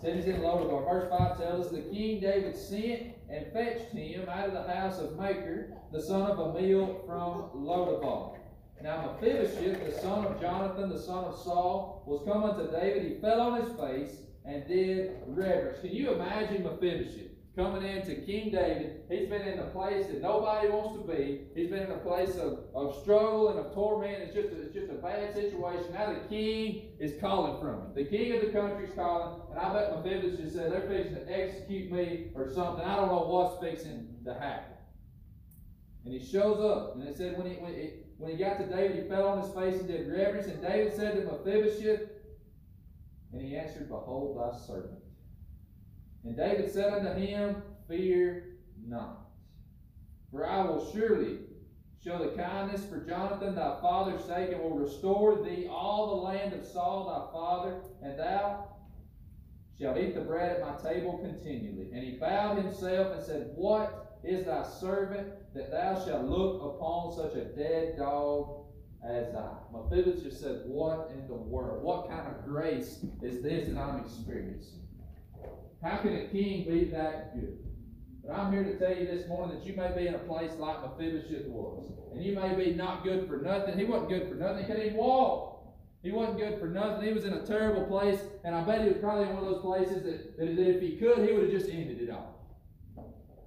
Says 0.00 0.26
in 0.26 0.40
Lodabar, 0.40 0.88
verse 0.88 1.10
5 1.10 1.38
tells 1.38 1.66
us 1.66 1.72
the 1.72 1.80
king 1.80 2.20
David 2.20 2.54
sent 2.54 3.14
and 3.28 3.52
fetched 3.52 3.92
him 3.92 4.28
out 4.28 4.48
of 4.48 4.52
the 4.52 4.72
house 4.72 4.98
of 4.98 5.16
Machir, 5.16 5.72
the 5.90 6.00
son 6.00 6.30
of 6.30 6.38
Ammiel 6.38 7.04
from 7.06 7.50
Lodabar. 7.54 8.38
Now 8.82 9.16
Mephibosheth, 9.20 9.84
the 9.84 10.00
son 10.00 10.26
of 10.26 10.40
Jonathan, 10.40 10.90
the 10.90 11.00
son 11.00 11.24
of 11.24 11.36
Saul, 11.38 12.04
was 12.06 12.22
coming 12.24 12.54
to 12.56 12.70
David. 12.78 13.10
He 13.10 13.20
fell 13.20 13.40
on 13.40 13.62
his 13.62 13.72
face 13.72 14.20
and 14.44 14.66
did 14.68 15.16
reverence. 15.26 15.80
Can 15.80 15.90
you 15.90 16.12
imagine 16.12 16.62
Mephibosheth? 16.62 17.32
Coming 17.56 17.84
into 17.84 18.14
King 18.16 18.50
David. 18.50 19.00
He's 19.08 19.30
been 19.30 19.40
in 19.40 19.58
a 19.58 19.66
place 19.68 20.06
that 20.08 20.20
nobody 20.20 20.68
wants 20.68 21.00
to 21.00 21.10
be. 21.10 21.46
He's 21.54 21.70
been 21.70 21.84
in 21.84 21.90
a 21.90 21.98
place 21.98 22.36
of, 22.36 22.64
of 22.74 23.00
struggle 23.00 23.48
and 23.48 23.58
of 23.58 23.72
torment. 23.72 24.22
It's 24.22 24.34
just, 24.34 24.48
a, 24.48 24.60
it's 24.60 24.74
just 24.74 24.90
a 24.90 24.96
bad 24.96 25.34
situation. 25.34 25.94
Now 25.94 26.12
the 26.12 26.28
king 26.28 26.90
is 27.00 27.18
calling 27.18 27.58
from 27.58 27.80
him. 27.80 27.94
The 27.94 28.04
king 28.04 28.32
of 28.34 28.42
the 28.42 28.48
country 28.48 28.84
is 28.84 28.94
calling, 28.94 29.40
and 29.50 29.58
I 29.58 29.72
bet 29.72 29.96
Mephibosheth 29.96 30.38
just 30.38 30.54
said, 30.54 30.70
they're 30.70 30.82
fixing 30.82 31.14
to 31.14 31.32
execute 31.32 31.90
me 31.90 32.26
or 32.34 32.52
something. 32.52 32.84
I 32.84 32.96
don't 32.96 33.08
know 33.08 33.24
what's 33.26 33.58
fixing 33.64 34.06
to 34.26 34.34
happen. 34.34 34.76
And 36.04 36.12
he 36.12 36.24
shows 36.24 36.60
up, 36.60 36.94
and 36.94 37.06
they 37.06 37.14
said 37.14 37.38
when 37.38 37.50
he, 37.50 37.56
when, 37.56 37.72
it, 37.72 38.06
when 38.18 38.32
he 38.32 38.36
got 38.36 38.58
to 38.58 38.66
David, 38.66 39.02
he 39.02 39.08
fell 39.08 39.28
on 39.28 39.40
his 39.40 39.50
face 39.54 39.80
and 39.80 39.88
did 39.88 40.08
reverence. 40.08 40.46
And 40.46 40.60
David 40.60 40.94
said 40.94 41.14
to 41.16 41.24
Mephibosheth, 41.24 42.02
and 43.32 43.40
he 43.40 43.56
answered, 43.56 43.88
Behold 43.88 44.38
thy 44.38 44.56
servant. 44.58 45.05
And 46.26 46.36
David 46.36 46.72
said 46.72 46.92
unto 46.92 47.12
him, 47.14 47.62
Fear 47.86 48.56
not, 48.84 49.28
for 50.32 50.44
I 50.44 50.64
will 50.64 50.92
surely 50.92 51.38
show 52.02 52.18
the 52.18 52.36
kindness 52.36 52.84
for 52.84 52.98
Jonathan 52.98 53.54
thy 53.54 53.80
father's 53.80 54.24
sake, 54.24 54.50
and 54.50 54.60
will 54.60 54.76
restore 54.76 55.44
thee 55.44 55.68
all 55.70 56.08
the 56.08 56.22
land 56.22 56.52
of 56.52 56.66
Saul 56.66 57.06
thy 57.06 57.32
father, 57.32 57.80
and 58.02 58.18
thou 58.18 58.66
shalt 59.78 59.98
eat 59.98 60.16
the 60.16 60.20
bread 60.20 60.56
at 60.56 60.62
my 60.62 60.90
table 60.90 61.18
continually. 61.18 61.90
And 61.92 62.02
he 62.02 62.16
bowed 62.18 62.58
himself 62.58 63.16
and 63.16 63.24
said, 63.24 63.52
What 63.54 64.18
is 64.24 64.46
thy 64.46 64.64
servant 64.64 65.28
that 65.54 65.70
thou 65.70 66.04
shalt 66.04 66.24
look 66.24 66.74
upon 66.74 67.14
such 67.14 67.36
a 67.36 67.44
dead 67.44 67.98
dog 67.98 68.64
as 69.08 69.32
I? 69.32 69.52
Mephibosheth 69.72 70.36
said, 70.36 70.62
What 70.64 71.12
in 71.14 71.28
the 71.28 71.34
world? 71.34 71.84
What 71.84 72.10
kind 72.10 72.26
of 72.26 72.44
grace 72.44 73.04
is 73.22 73.44
this 73.44 73.68
that 73.68 73.78
I'm 73.78 74.00
experiencing? 74.00 74.85
How 75.82 75.98
can 75.98 76.16
a 76.16 76.26
king 76.28 76.68
be 76.68 76.84
that 76.90 77.34
good? 77.34 77.58
But 78.24 78.34
I'm 78.34 78.52
here 78.52 78.64
to 78.64 78.78
tell 78.78 78.96
you 78.96 79.06
this 79.06 79.28
morning 79.28 79.58
that 79.58 79.66
you 79.66 79.76
may 79.76 79.92
be 79.96 80.08
in 80.08 80.14
a 80.14 80.18
place 80.18 80.52
like 80.58 80.82
Mephibosheth 80.82 81.46
was. 81.46 81.92
And 82.12 82.24
you 82.24 82.34
may 82.34 82.54
be 82.54 82.74
not 82.74 83.04
good 83.04 83.28
for 83.28 83.36
nothing. 83.36 83.78
He 83.78 83.84
wasn't 83.84 84.08
good 84.08 84.28
for 84.28 84.34
nothing. 84.34 84.58
He 84.58 84.64
couldn't 84.64 84.86
even 84.86 84.96
walk. 84.96 85.52
He 86.02 86.10
wasn't 86.12 86.38
good 86.38 86.58
for 86.58 86.66
nothing. 86.66 87.06
He 87.06 87.12
was 87.12 87.24
in 87.24 87.34
a 87.34 87.46
terrible 87.46 87.84
place. 87.84 88.20
And 88.44 88.54
I 88.54 88.62
bet 88.62 88.82
he 88.82 88.88
was 88.88 88.98
probably 88.98 89.24
in 89.24 89.34
one 89.34 89.44
of 89.44 89.50
those 89.50 89.62
places 89.62 90.02
that, 90.04 90.38
that, 90.38 90.76
if 90.76 90.80
he 90.80 90.96
could, 90.96 91.28
he 91.28 91.34
would 91.34 91.44
have 91.44 91.52
just 91.52 91.70
ended 91.70 92.00
it 92.00 92.10
all. 92.10 92.58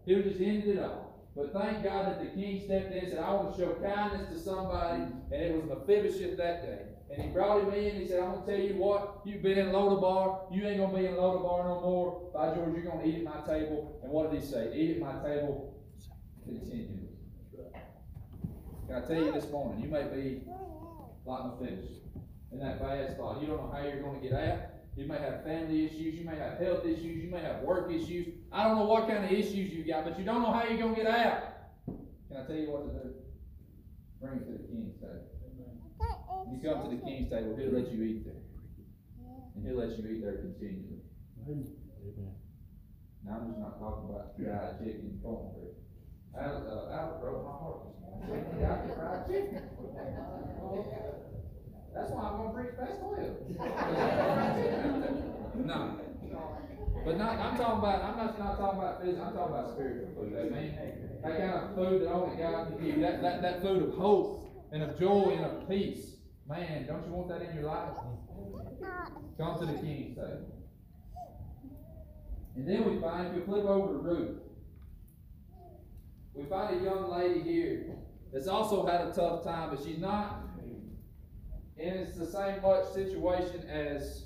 He 0.06 0.16
would 0.16 0.26
have 0.26 0.34
just 0.34 0.44
ended 0.44 0.78
it 0.78 0.84
all. 0.84 1.28
But 1.36 1.54
thank 1.54 1.84
God 1.84 2.08
that 2.08 2.20
the 2.20 2.40
king 2.40 2.62
stepped 2.64 2.92
in 2.92 3.00
and 3.00 3.10
said, 3.10 3.20
I 3.20 3.34
want 3.34 3.56
to 3.56 3.62
show 3.62 3.74
kindness 3.74 4.30
to 4.30 4.40
somebody. 4.40 5.04
And 5.32 5.34
it 5.34 5.56
was 5.56 5.66
Mephibosheth 5.66 6.38
that 6.38 6.62
day. 6.64 6.82
And 7.12 7.22
he 7.22 7.30
brought 7.30 7.64
him 7.64 7.74
in. 7.74 7.96
He 7.96 8.08
said, 8.08 8.20
I'm 8.20 8.34
going 8.34 8.46
to 8.46 8.52
tell 8.52 8.62
you 8.62 8.76
what, 8.76 9.22
you've 9.26 9.42
been 9.42 9.58
in 9.58 9.68
Lodabar. 9.68 10.54
You 10.54 10.68
ain't 10.68 10.78
going 10.78 10.92
to 10.92 10.98
be 10.98 11.06
in 11.06 11.14
Lodabar 11.14 11.66
no 11.66 11.82
more. 11.82 12.32
By 12.34 12.54
George, 12.54 12.74
you're 12.74 12.92
going 12.92 13.00
to 13.00 13.06
eat 13.08 13.16
at 13.16 13.24
my 13.24 13.42
table. 13.46 14.00
And 14.04 14.12
what 14.12 14.32
did 14.32 14.42
he 14.42 14.48
say? 14.48 14.72
Eat 14.76 14.98
at 14.98 15.00
my 15.02 15.14
table 15.28 15.76
continually. 16.44 17.10
Can 18.88 19.04
I 19.04 19.06
tell 19.06 19.24
you 19.24 19.32
this 19.32 19.50
morning, 19.52 19.84
you 19.84 19.90
may 19.90 20.04
be 20.04 20.42
like 21.26 21.60
fish 21.60 21.86
in 22.52 22.60
that 22.60 22.82
bad 22.82 23.12
spot. 23.12 23.40
You 23.40 23.48
don't 23.48 23.58
know 23.58 23.72
how 23.72 23.84
you're 23.84 24.02
going 24.02 24.22
to 24.22 24.28
get 24.28 24.38
out. 24.38 24.60
You 24.96 25.08
may 25.08 25.20
have 25.20 25.44
family 25.44 25.86
issues. 25.86 26.16
You 26.16 26.26
may 26.26 26.36
have 26.36 26.58
health 26.58 26.86
issues. 26.86 27.24
You 27.24 27.30
may 27.32 27.42
have 27.42 27.62
work 27.62 27.92
issues. 27.92 28.28
I 28.52 28.64
don't 28.64 28.78
know 28.78 28.86
what 28.86 29.08
kind 29.08 29.24
of 29.24 29.32
issues 29.32 29.72
you 29.72 29.86
got, 29.86 30.06
but 30.06 30.18
you 30.18 30.26
don't 30.26 30.42
know 30.42 30.52
how 30.52 30.64
you're 30.68 30.80
going 30.80 30.96
to 30.96 31.02
get 31.04 31.10
out. 31.10 31.44
Can 31.86 32.38
I 32.38 32.46
tell 32.46 32.56
you 32.56 32.72
what 32.72 32.88
to 32.88 33.00
do? 33.00 33.14
Bring 34.20 34.40
it 34.40 34.46
to 34.46 34.52
the 34.52 34.68
king's 34.68 35.00
table. 35.00 35.29
You 36.52 36.58
come 36.64 36.90
to 36.90 36.96
the 36.96 37.02
king's 37.02 37.30
table, 37.30 37.56
he'll 37.56 37.72
let 37.72 37.92
you 37.92 38.04
eat 38.04 38.26
there. 38.26 38.42
And 39.56 39.66
he'll 39.66 39.78
let 39.78 39.98
you 39.98 40.06
eat 40.10 40.22
there 40.22 40.38
continually. 40.38 41.02
Amen. 41.46 41.68
Now, 43.26 43.38
I'm 43.42 43.48
just 43.48 43.60
not 43.60 43.80
talking 43.80 44.10
about 44.10 44.36
fried 44.36 44.80
chicken 44.80 45.14
and 45.14 45.22
cornbread. 45.22 45.76
Al, 46.38 46.64
uh, 46.66 46.94
Al 46.96 47.20
broke 47.22 47.44
my 47.44 47.52
heart 47.52 47.80
this 47.86 47.98
morning. 48.02 48.46
I 48.64 48.68
get 48.88 48.96
fried 48.96 49.28
chicken. 49.28 49.62
That's 51.94 52.12
why 52.12 52.22
I'm 52.22 52.38
gonna 52.38 52.54
preach 52.54 52.78
past 52.78 53.02
twelve. 53.02 53.36
No. 55.66 56.00
But 57.06 57.18
not, 57.18 57.40
I'm 57.40 57.58
talking 57.58 57.80
about, 57.80 58.04
I'm 58.04 58.18
not, 58.18 58.40
not 58.40 58.58
talking 58.58 58.80
about 58.80 59.02
physical, 59.02 59.26
I'm 59.26 59.34
talking 59.34 59.54
about 59.54 59.74
spiritual 59.74 60.10
food, 60.16 60.34
amen? 60.38 61.20
That 61.24 61.38
kind 61.38 61.52
of 61.52 61.76
food 61.76 62.02
that 62.02 62.12
only 62.12 62.38
God 62.38 62.68
can 62.68 62.78
give 62.86 62.96
you, 62.98 63.02
that, 63.02 63.22
that, 63.22 63.42
that 63.42 63.62
food 63.62 63.84
of 63.84 63.94
hope 63.96 64.70
and 64.72 64.84
of 64.84 65.00
joy 65.00 65.34
and 65.36 65.46
of 65.46 65.68
peace. 65.70 66.19
Man, 66.50 66.88
don't 66.88 67.06
you 67.06 67.14
want 67.14 67.30
that 67.30 67.48
in 67.48 67.56
your 67.56 67.66
life? 67.66 67.92
Mm. 68.36 69.38
Come 69.38 69.60
to 69.60 69.66
the 69.68 69.74
King's 69.74 70.16
table. 70.16 70.56
And 72.56 72.68
then 72.68 72.92
we 72.92 73.00
find, 73.00 73.28
if 73.28 73.34
we 73.36 73.42
flip 73.42 73.66
over 73.66 73.94
to 73.94 74.00
Ruth, 74.00 74.40
we 76.34 76.46
find 76.46 76.82
a 76.82 76.84
young 76.84 77.12
lady 77.12 77.42
here 77.42 77.96
that's 78.34 78.48
also 78.48 78.86
had 78.86 79.02
a 79.02 79.12
tough 79.14 79.44
time, 79.44 79.70
but 79.70 79.84
she's 79.84 80.00
not 80.00 80.50
in 81.78 81.96
it's 81.96 82.18
the 82.18 82.26
same 82.26 82.62
much 82.62 82.86
situation 82.94 83.68
as 83.70 84.26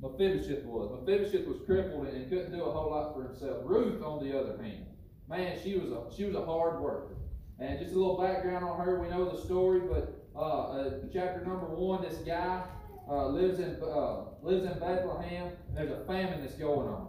Mephibosheth 0.00 0.64
was. 0.64 0.98
Mephibosheth 1.00 1.46
was 1.46 1.58
crippled 1.64 2.08
and 2.08 2.28
couldn't 2.28 2.52
do 2.52 2.64
a 2.64 2.70
whole 2.70 2.90
lot 2.90 3.14
for 3.14 3.22
himself. 3.22 3.58
Ruth, 3.64 4.02
on 4.02 4.26
the 4.26 4.36
other 4.36 4.60
hand, 4.60 4.86
man, 5.28 5.56
she 5.62 5.76
was 5.78 5.90
a 5.92 6.16
she 6.16 6.24
was 6.24 6.34
a 6.34 6.44
hard 6.44 6.80
worker. 6.80 7.16
And 7.60 7.78
just 7.78 7.92
a 7.92 7.96
little 7.96 8.20
background 8.20 8.64
on 8.64 8.84
her, 8.84 8.98
we 8.98 9.08
know 9.08 9.28
the 9.28 9.40
story, 9.40 9.80
but 9.80 10.21
chapter 11.12 11.44
number 11.44 11.66
one, 11.66 12.02
this 12.02 12.18
guy 12.18 12.62
uh, 13.08 13.26
lives 13.28 13.60
in 13.60 13.76
uh, 13.82 14.24
lives 14.42 14.64
in 14.64 14.78
Bethlehem, 14.78 15.52
and 15.68 15.76
there's 15.76 15.90
a 15.90 16.04
famine 16.06 16.40
that's 16.40 16.54
going 16.54 16.88
on. 16.88 17.08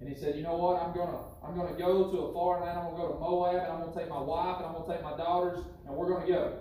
And 0.00 0.08
he 0.08 0.14
said, 0.14 0.36
you 0.36 0.42
know 0.42 0.56
what? 0.56 0.82
I'm 0.82 0.94
gonna 0.94 1.18
I'm 1.42 1.56
gonna 1.56 1.78
go 1.78 2.10
to 2.10 2.18
a 2.18 2.32
foreign 2.32 2.64
land. 2.64 2.78
I'm 2.78 2.86
gonna 2.86 2.96
go 2.96 3.12
to 3.12 3.20
Moab, 3.20 3.62
and 3.62 3.72
I'm 3.72 3.80
gonna 3.80 3.94
take 3.94 4.08
my 4.08 4.20
wife, 4.20 4.56
and 4.58 4.66
I'm 4.66 4.72
gonna 4.72 4.92
take 4.92 5.02
my 5.02 5.16
daughters, 5.16 5.60
and 5.86 5.94
we're 5.94 6.08
gonna 6.08 6.26
go. 6.26 6.58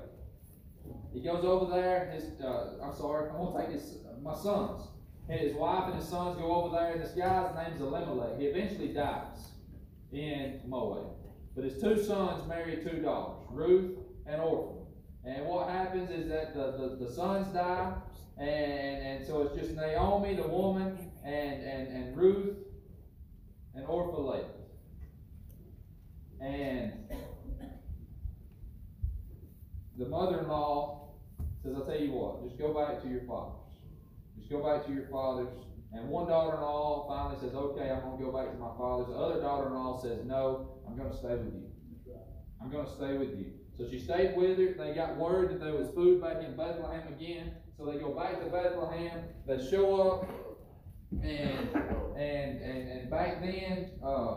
He 1.13 1.21
goes 1.21 1.43
over 1.43 1.71
there. 1.73 2.11
His 2.13 2.39
uh, 2.41 2.75
I'm 2.83 2.95
sorry, 2.95 3.29
I'm 3.29 3.37
gonna 3.37 3.65
take 3.65 3.73
his 3.73 3.97
my 4.21 4.35
sons. 4.35 4.87
And 5.29 5.39
his 5.39 5.53
wife 5.55 5.85
and 5.85 5.95
his 5.95 6.09
sons 6.09 6.37
go 6.37 6.53
over 6.53 6.75
there, 6.75 6.91
and 6.91 7.01
this 7.01 7.11
guy's 7.11 7.55
name's 7.55 7.81
Elimelech. 7.81 8.37
He 8.39 8.45
eventually 8.45 8.89
dies 8.89 9.51
in 10.11 10.59
Moab. 10.67 11.15
But 11.55 11.63
his 11.63 11.81
two 11.81 12.03
sons 12.03 12.47
marry 12.47 12.77
two 12.83 13.01
daughters, 13.01 13.45
Ruth 13.49 13.97
and 14.25 14.41
Orpah. 14.41 14.82
And 15.25 15.45
what 15.45 15.69
happens 15.69 16.09
is 16.09 16.27
that 16.29 16.53
the, 16.53 16.71
the, 16.71 17.05
the 17.05 17.11
sons 17.11 17.47
die, 17.53 17.93
and, 18.37 18.49
and 18.49 19.25
so 19.25 19.43
it's 19.43 19.55
just 19.55 19.75
Naomi, 19.75 20.35
the 20.35 20.47
woman, 20.47 21.11
and, 21.23 21.63
and, 21.63 21.87
and 21.87 22.17
Ruth 22.17 22.57
and 23.75 23.85
Orpah. 23.85 24.41
And 26.41 26.93
the 29.97 30.05
mother-in-law 30.05 31.13
says, 31.63 31.73
I'll 31.77 31.85
tell 31.85 31.99
you 31.99 32.11
what, 32.11 32.43
just 32.43 32.59
go 32.59 32.73
back 32.73 33.01
to 33.03 33.07
your 33.07 33.21
fathers. 33.21 33.61
Just 34.37 34.49
go 34.49 34.61
back 34.61 34.85
to 34.87 34.91
your 34.91 35.07
fathers. 35.07 35.47
And 35.93 36.09
one 36.09 36.27
daughter-in-law 36.27 37.07
finally 37.07 37.39
says, 37.39 37.55
okay, 37.55 37.91
I'm 37.91 38.01
going 38.01 38.17
to 38.17 38.25
go 38.25 38.31
back 38.31 38.51
to 38.51 38.57
my 38.57 38.75
father's. 38.77 39.07
The 39.07 39.13
other 39.13 39.39
daughter-in-law 39.39 40.01
says, 40.01 40.25
no, 40.25 40.81
I'm 40.85 40.97
going 40.97 41.11
to 41.11 41.15
stay 41.15 41.35
with 41.35 41.53
you. 41.53 41.69
I'm 42.61 42.71
going 42.71 42.85
to 42.85 42.91
stay 42.91 43.15
with 43.17 43.29
you. 43.37 43.51
So 43.77 43.89
she 43.89 43.99
stayed 43.99 44.35
with 44.37 44.57
her. 44.59 44.73
They 44.77 44.93
got 44.93 45.17
word 45.17 45.49
that 45.49 45.59
there 45.59 45.73
was 45.73 45.89
food 45.95 46.21
back 46.21 46.43
in 46.43 46.55
Bethlehem 46.55 47.07
again. 47.07 47.53
So 47.77 47.85
they 47.85 47.97
go 47.97 48.13
back 48.13 48.39
to 48.39 48.49
Bethlehem. 48.49 49.23
They 49.47 49.69
show 49.69 50.01
up. 50.01 50.29
And 51.21 51.69
and 52.17 52.61
and, 52.61 52.89
and 52.89 53.09
back 53.09 53.41
then, 53.41 53.91
uh, 54.03 54.35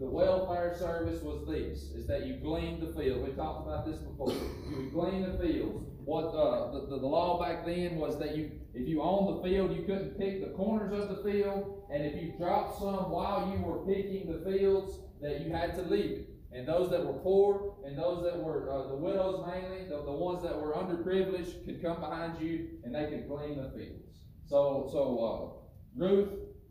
the 0.00 0.06
welfare 0.06 0.76
service 0.76 1.22
was 1.22 1.46
this: 1.46 1.90
is 1.94 2.06
that 2.08 2.26
you 2.26 2.34
glean 2.34 2.80
the 2.80 2.92
field. 3.00 3.26
We 3.26 3.32
talked 3.34 3.66
about 3.66 3.86
this 3.86 3.98
before. 3.98 4.32
You 4.32 4.90
glean 4.92 5.22
the 5.22 5.38
fields. 5.38 5.88
What 6.04 6.34
uh, 6.34 6.72
the, 6.72 6.80
the, 6.90 6.98
the 7.00 7.06
law 7.06 7.40
back 7.40 7.64
then 7.64 7.96
was 7.96 8.18
that 8.18 8.36
you, 8.36 8.50
if 8.74 8.86
you 8.88 9.02
owned 9.02 9.38
the 9.38 9.48
field, 9.48 9.74
you 9.74 9.82
couldn't 9.84 10.18
pick 10.18 10.44
the 10.44 10.52
corners 10.54 10.92
of 10.92 11.16
the 11.16 11.22
field, 11.22 11.82
and 11.92 12.04
if 12.04 12.20
you 12.20 12.34
dropped 12.36 12.78
some 12.78 13.10
while 13.10 13.50
you 13.50 13.64
were 13.64 13.86
picking 13.86 14.30
the 14.30 14.50
fields, 14.50 14.98
that 15.22 15.40
you 15.40 15.52
had 15.52 15.74
to 15.76 15.82
leave 15.82 16.10
it. 16.10 16.33
And 16.54 16.68
those 16.68 16.88
that 16.90 17.04
were 17.04 17.14
poor 17.14 17.74
and 17.84 17.98
those 17.98 18.22
that 18.22 18.38
were 18.38 18.70
uh, 18.70 18.88
the 18.88 18.94
widows 18.94 19.44
mainly, 19.46 19.88
the, 19.88 20.02
the 20.04 20.12
ones 20.12 20.42
that 20.44 20.56
were 20.56 20.72
underprivileged, 20.74 21.64
could 21.64 21.82
come 21.82 22.00
behind 22.00 22.40
you 22.40 22.68
and 22.84 22.94
they 22.94 23.06
could 23.06 23.26
glean 23.28 23.56
the 23.56 23.70
fields. 23.76 24.20
So, 24.46 24.88
so 24.92 25.60
uh, 25.98 26.00
Ruth 26.00 26.28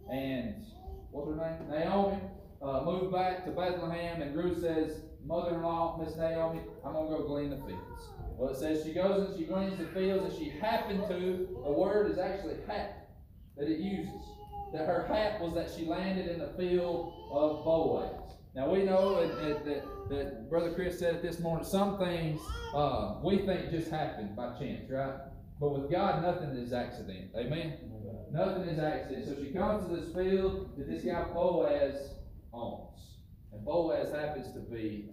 and 0.09 0.65
what's 1.11 1.29
her 1.29 1.35
name? 1.35 1.69
Naomi 1.69 2.17
uh, 2.61 2.81
moved 2.85 3.11
back 3.11 3.43
to 3.45 3.51
Bethlehem, 3.51 4.21
and 4.21 4.35
Ruth 4.35 4.61
says, 4.61 5.01
"Mother-in-law, 5.25 6.01
Miss 6.03 6.15
Naomi, 6.15 6.61
I'm 6.85 6.93
gonna 6.93 7.09
go 7.09 7.27
glean 7.27 7.49
the 7.49 7.57
fields." 7.57 8.09
Well, 8.37 8.51
it 8.51 8.57
says 8.57 8.85
she 8.85 8.93
goes 8.93 9.29
and 9.29 9.37
she 9.37 9.45
gleans 9.45 9.77
the 9.77 9.87
fields, 9.87 10.33
and 10.33 10.43
she 10.43 10.49
happened 10.59 11.03
to. 11.09 11.61
The 11.65 11.71
word 11.71 12.09
is 12.09 12.17
actually 12.17 12.55
hap 12.67 13.09
that 13.57 13.67
it 13.67 13.79
uses. 13.79 14.21
That 14.73 14.87
her 14.87 15.05
hap 15.07 15.41
was 15.41 15.53
that 15.55 15.69
she 15.75 15.85
landed 15.85 16.27
in 16.27 16.39
the 16.39 16.53
field 16.57 17.13
of 17.31 17.63
Boaz. 17.63 18.37
Now 18.55 18.69
we 18.69 18.83
know 18.83 19.25
that, 19.25 19.65
that, 19.65 20.09
that 20.09 20.49
Brother 20.49 20.73
Chris 20.73 20.99
said 20.99 21.15
it 21.15 21.21
this 21.23 21.39
morning. 21.39 21.65
Some 21.65 21.97
things 21.97 22.39
uh, 22.75 23.15
we 23.23 23.39
think 23.39 23.71
just 23.71 23.89
happened 23.89 24.35
by 24.35 24.53
chance, 24.59 24.89
right? 24.91 25.15
But 25.59 25.79
with 25.79 25.91
God, 25.91 26.21
nothing 26.21 26.49
is 26.49 26.71
accident. 26.71 27.31
Amen. 27.35 27.77
Nothing 28.31 28.63
is 28.63 28.79
accident. 28.79 29.25
So 29.25 29.43
she 29.43 29.51
comes 29.51 29.87
to 29.87 29.95
this 29.95 30.13
field 30.13 30.69
that 30.77 30.87
this 30.87 31.03
guy 31.03 31.23
Boaz 31.33 32.11
owns, 32.53 33.17
and 33.51 33.65
Boaz 33.65 34.11
happens 34.13 34.53
to 34.53 34.59
be 34.59 35.09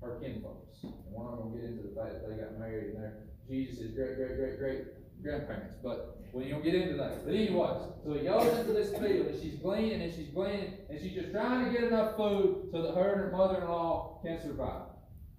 her 0.00 0.20
kinfolks. 0.20 0.82
And 0.82 0.92
not 1.14 1.36
going 1.36 1.54
to 1.54 1.58
get 1.58 1.70
into 1.70 1.88
the 1.88 1.94
fact 2.00 2.14
that 2.14 2.28
they 2.28 2.42
got 2.42 2.58
married 2.58 2.94
and 2.94 3.02
they're 3.02 3.18
Jesus' 3.48 3.90
great, 3.94 4.16
great, 4.16 4.36
great, 4.36 4.58
great 4.58 5.22
grandparents. 5.22 5.74
But 5.82 6.21
we 6.32 6.48
don't 6.48 6.64
get 6.64 6.74
into 6.74 6.96
that. 6.96 7.24
But 7.24 7.34
anyways, 7.34 7.82
so 8.04 8.12
he 8.14 8.24
goes 8.24 8.58
into 8.58 8.72
this 8.72 8.90
field 8.90 9.26
and 9.26 9.40
she's 9.40 9.56
gleaning 9.56 10.00
and 10.00 10.12
she's 10.12 10.28
gleaning 10.28 10.74
and 10.88 11.00
she's 11.00 11.12
just 11.12 11.30
trying 11.30 11.66
to 11.66 11.70
get 11.70 11.84
enough 11.84 12.16
food 12.16 12.68
so 12.72 12.82
that 12.82 12.94
her 12.94 13.12
and 13.12 13.20
her 13.20 13.36
mother-in-law 13.36 14.20
can 14.24 14.40
survive. 14.40 14.86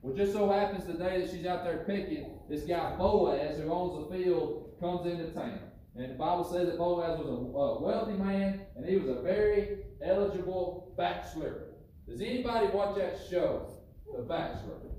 Well, 0.01 0.15
just 0.15 0.33
so 0.33 0.49
happens 0.51 0.85
the 0.85 0.93
day 0.93 1.21
that 1.21 1.31
she's 1.31 1.45
out 1.45 1.63
there 1.63 1.83
picking, 1.87 2.39
this 2.49 2.63
guy 2.63 2.95
Boaz, 2.95 3.57
who 3.57 3.71
owns 3.71 4.07
the 4.07 4.15
field, 4.15 4.75
comes 4.79 5.07
into 5.07 5.31
town. 5.31 5.59
And 5.95 6.11
the 6.11 6.15
Bible 6.15 6.43
says 6.43 6.67
that 6.67 6.77
Boaz 6.77 7.19
was 7.19 7.27
a, 7.27 7.31
a 7.31 7.81
wealthy 7.81 8.13
man 8.13 8.61
and 8.75 8.85
he 8.85 8.97
was 8.97 9.09
a 9.09 9.21
very 9.21 9.77
eligible 10.03 10.93
bachelor. 10.97 11.69
Does 12.07 12.21
anybody 12.21 12.67
watch 12.67 12.97
that 12.97 13.17
show, 13.29 13.77
The 14.15 14.23
Bachelor? 14.23 14.92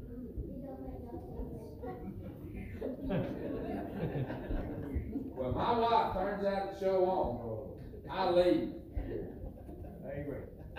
My 5.55 5.79
wife 5.79 6.15
turns 6.15 6.45
out 6.45 6.75
the 6.75 6.81
show 6.81 7.05
on, 7.05 8.11
I 8.11 8.31
leave. 8.31 8.73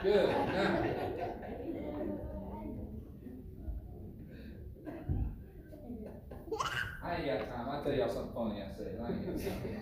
Good. 0.03 0.27
Now, 0.29 0.84
I 7.03 7.15
ain't 7.15 7.25
got 7.25 7.55
time. 7.55 7.70
I'll 7.70 7.84
tell 7.84 7.94
y'all 7.94 8.13
something 8.13 8.34
funny 8.34 8.62
I 8.62 8.75
said. 8.75 9.00
I 9.01 9.08
ain't 9.10 9.25
got 9.25 9.38
time. 9.46 9.75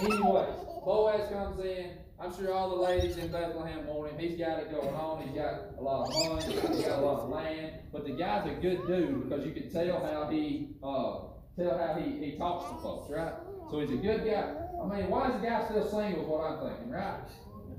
Anyways, 0.00 0.54
Boaz 0.84 1.28
comes 1.30 1.64
in. 1.64 1.90
I'm 2.20 2.34
sure 2.34 2.52
all 2.52 2.70
the 2.70 2.82
ladies 2.82 3.16
in 3.16 3.30
Bethlehem 3.30 3.86
want 3.86 4.12
him. 4.12 4.18
He's 4.18 4.38
got 4.38 4.60
it 4.60 4.70
going 4.70 4.94
on. 4.94 5.22
He's 5.26 5.36
got 5.36 5.78
a 5.78 5.82
lot 5.82 6.08
of 6.08 6.14
money. 6.14 6.54
He's 6.54 6.84
got 6.84 6.98
a 6.98 7.02
lot 7.02 7.20
of 7.20 7.28
land. 7.28 7.72
But 7.92 8.04
the 8.06 8.12
guy's 8.12 8.46
a 8.46 8.54
good 8.54 8.86
dude 8.86 9.28
because 9.28 9.44
you 9.46 9.52
can 9.52 9.70
tell 9.70 10.00
how 10.00 10.28
he 10.30 10.76
uh, 10.82 11.20
tell 11.58 11.76
how 11.76 11.94
he, 12.00 12.24
he 12.24 12.38
talks 12.38 12.70
to 12.70 12.80
folks, 12.80 13.10
right? 13.10 13.34
So 13.70 13.80
he's 13.80 13.90
a 13.90 13.96
good 13.96 14.24
guy. 14.24 14.54
I 14.80 14.86
mean, 14.86 15.10
why 15.10 15.28
is 15.28 15.40
the 15.40 15.46
guy 15.46 15.64
still 15.66 15.84
single? 15.84 16.22
Is 16.22 16.28
what 16.28 16.40
I'm 16.40 16.58
thinking, 16.68 16.90
right? 16.90 17.20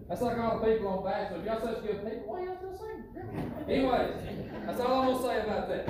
That's 0.07 0.21
like 0.21 0.37
all 0.37 0.59
the 0.59 0.65
people 0.65 0.87
on 0.87 1.03
Bachelor. 1.05 1.39
If 1.39 1.45
y'all 1.45 1.61
such 1.61 1.83
good 1.83 2.03
people, 2.03 2.23
why 2.25 2.43
y'all 2.43 2.57
still 2.57 2.77
single? 2.77 2.99
Anyways, 3.69 4.11
that's 4.65 4.79
all 4.81 5.01
I'm 5.01 5.13
gonna 5.13 5.23
say 5.23 5.41
about 5.41 5.69
that. 5.69 5.87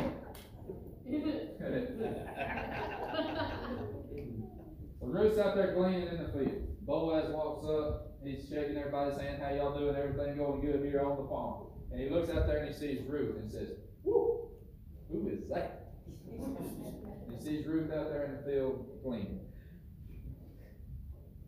so 5.00 5.05
Ruth's 5.08 5.39
out 5.39 5.55
there 5.55 5.74
gleaning 5.74 6.08
in 6.08 6.17
the 6.24 6.29
field. 6.31 6.86
Boaz 6.86 7.29
walks 7.29 7.65
up. 7.65 8.12
He's 8.24 8.48
shaking 8.50 8.77
everybody's 8.77 9.19
hand. 9.19 9.41
How 9.41 9.53
y'all 9.53 9.77
doing? 9.77 9.96
Everything 9.96 10.38
going 10.38 10.62
good 10.62 10.84
here 10.84 11.01
on 11.03 11.22
the 11.22 11.27
farm. 11.29 11.67
And 11.91 12.01
he 12.01 12.10
looks 12.10 12.29
out 12.29 12.46
there 12.46 12.58
and 12.58 12.67
he 12.67 12.74
sees 12.74 13.01
Ruth 13.08 13.38
and 13.38 13.51
says, 13.51 13.69
Whoo, 14.03 14.50
who 15.10 15.29
is 15.29 15.48
that? 15.50 15.78
He 17.31 17.43
sees 17.43 17.65
Ruth 17.65 17.91
out 17.91 18.09
there 18.09 18.25
in 18.25 18.31
the 18.37 18.51
field 18.51 18.85
gleaning. 19.03 19.39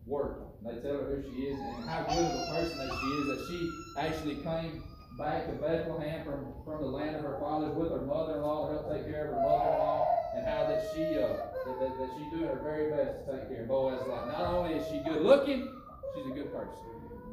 Work. 0.06 0.40
They 0.64 0.76
tell 0.82 0.98
her 1.00 1.16
who 1.16 1.24
she 1.24 1.48
is 1.48 1.60
and 1.60 1.90
how 1.90 2.04
good 2.04 2.20
of 2.20 2.32
a 2.32 2.46
person 2.54 2.78
that 2.78 2.92
she 3.02 3.08
is, 3.08 3.28
that 3.28 3.48
she 3.50 3.72
actually 3.98 4.36
came 4.36 4.84
back 5.18 5.48
to 5.48 5.54
Bethlehem 5.54 6.24
from, 6.26 6.54
from 6.66 6.82
the 6.82 6.88
land 6.88 7.16
of 7.16 7.24
her 7.24 7.38
fathers 7.40 7.76
with 7.76 7.92
her 7.92 8.02
mother-in-law 8.02 8.68
to 8.68 8.74
help 8.74 8.92
take 8.92 9.06
care 9.06 9.28
of 9.28 9.34
her 9.34 9.42
mother-in-law, 9.42 10.08
and 10.36 10.46
how 10.46 10.68
that 10.68 10.86
she 10.94 11.04
uh, 11.18 11.28
that, 11.66 11.80
that, 11.80 11.98
that 11.98 12.10
she's 12.18 12.30
doing 12.32 12.50
her 12.50 12.62
very 12.64 12.90
best 12.90 13.26
to 13.26 13.38
take 13.38 13.50
care 13.50 13.62
of 13.64 13.68
Boaz's 13.68 14.08
life. 14.08 14.28
Not 14.28 14.54
only 14.54 14.76
is 14.76 14.88
she 14.88 15.00
good 15.08 15.22
looking, 15.22 15.68
she's 16.16 16.26
a 16.26 16.36
good 16.36 16.52
person. 16.52 16.74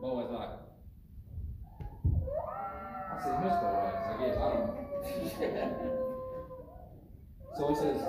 Boaz 0.01 0.31
like. 0.31 0.49
I 3.11 3.23
said 3.25 3.43
Miss 3.43 3.53
Boaz, 3.53 3.95
I 4.07 4.17
guess. 4.21 4.37
I 4.37 4.53
don't 4.53 4.67
know. 5.41 6.05
so 7.59 7.69
he 7.69 7.75
says, 7.75 8.01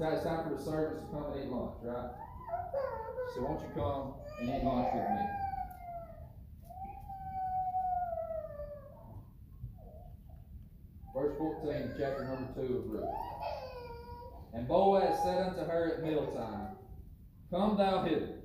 it's 0.00 0.24
time 0.24 0.48
for 0.48 0.54
the 0.56 0.62
servants 0.62 1.02
to 1.02 1.08
come 1.12 1.32
and 1.32 1.44
eat 1.44 1.50
lunch, 1.50 1.74
right? 1.82 2.10
So 3.34 3.42
won't 3.42 3.60
you 3.60 3.68
come 3.74 4.14
and 4.40 4.48
eat 4.48 4.64
lunch 4.64 4.88
with 4.94 5.08
me? 5.10 5.26
Verse 11.14 11.36
fourteen, 11.36 11.90
chapter 11.98 12.24
number 12.24 12.48
two 12.54 12.78
of 12.78 12.86
Ruth. 12.90 13.04
And 14.54 14.66
Boaz 14.66 15.18
said 15.24 15.48
unto 15.48 15.64
her 15.64 15.96
at 15.96 16.02
mealtime, 16.02 16.68
Come 17.50 17.76
thou 17.76 18.02
hither, 18.04 18.36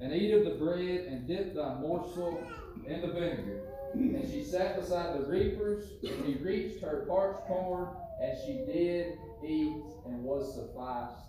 and 0.00 0.12
eat 0.12 0.32
of 0.32 0.44
the 0.44 0.52
bread, 0.64 1.06
and 1.08 1.28
dip 1.28 1.54
thy 1.54 1.74
morsel 1.74 2.42
in 2.86 3.00
the 3.00 3.08
vinegar. 3.08 3.60
And 3.94 4.28
she 4.28 4.42
sat 4.42 4.80
beside 4.80 5.18
the 5.18 5.26
reapers, 5.26 5.84
and 6.02 6.24
he 6.24 6.34
reached 6.42 6.80
her 6.82 7.04
parched 7.06 7.46
corn, 7.46 7.88
and 8.20 8.36
she 8.44 8.52
did 8.70 9.18
eat, 9.46 9.82
and 10.06 10.24
was 10.24 10.54
sufficed 10.54 11.28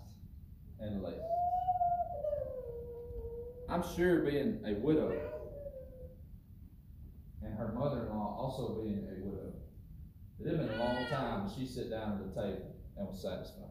and 0.80 1.02
left. 1.02 1.18
I'm 3.68 3.84
sure 3.94 4.20
being 4.20 4.60
a 4.66 4.74
widow, 4.74 5.16
and 7.42 7.54
her 7.56 7.72
mother-in-law 7.72 8.36
also 8.38 8.82
being 8.82 9.06
a 9.08 9.24
widow, 9.24 9.52
it 10.40 10.48
had 10.48 10.58
been 10.58 10.76
a 10.76 10.78
long 10.78 11.06
time 11.06 11.48
she 11.56 11.66
sat 11.66 11.90
down 11.90 12.12
at 12.12 12.34
the 12.34 12.40
table 12.40 12.74
and 12.96 13.06
was 13.06 13.22
satisfied. 13.22 13.70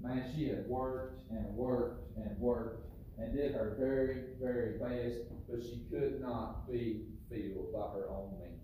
Man, 0.00 0.24
she 0.34 0.48
had 0.48 0.66
worked 0.66 1.30
and 1.30 1.54
worked 1.54 2.16
and 2.16 2.38
worked 2.38 2.88
and 3.18 3.36
did 3.36 3.52
her 3.54 3.76
very, 3.78 4.22
very 4.40 4.78
best, 4.78 5.20
but 5.48 5.62
she 5.62 5.84
could 5.90 6.20
not 6.20 6.70
be 6.70 7.02
filled 7.28 7.72
by 7.72 7.86
her 7.98 8.08
own 8.10 8.32
means. 8.40 8.61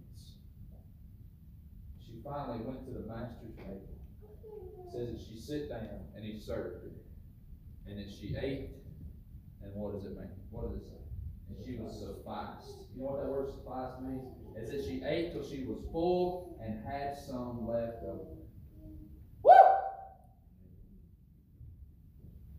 Finally 2.25 2.59
went 2.65 2.85
to 2.85 2.93
the 2.93 3.07
master's 3.07 3.55
table. 3.57 3.89
It 4.87 4.93
says 4.93 5.13
that 5.13 5.21
she 5.21 5.41
sat 5.41 5.69
down 5.69 6.01
and 6.15 6.25
he 6.25 6.39
served 6.39 6.83
her. 6.85 6.91
And 7.87 7.99
that 7.99 8.11
she 8.11 8.37
ate, 8.37 8.71
and 9.63 9.73
what 9.75 9.95
does 9.95 10.05
it 10.05 10.17
mean? 10.17 10.29
What 10.51 10.69
does 10.69 10.77
it 10.77 10.85
say? 10.85 11.01
And 11.49 11.65
she 11.65 11.81
was 11.81 11.99
sufficed. 11.99 12.89
You 12.95 13.03
know 13.03 13.13
what 13.13 13.23
that 13.23 13.31
word 13.31 13.49
suffice 13.49 14.01
means? 14.03 14.29
It 14.57 14.69
says 14.69 14.85
she 14.85 15.03
ate 15.05 15.33
till 15.33 15.49
she 15.49 15.65
was 15.65 15.79
full 15.93 16.59
and 16.63 16.85
had 16.85 17.17
some 17.17 17.67
left 17.67 18.03
over. 18.05 18.37
Woo! 19.43 19.53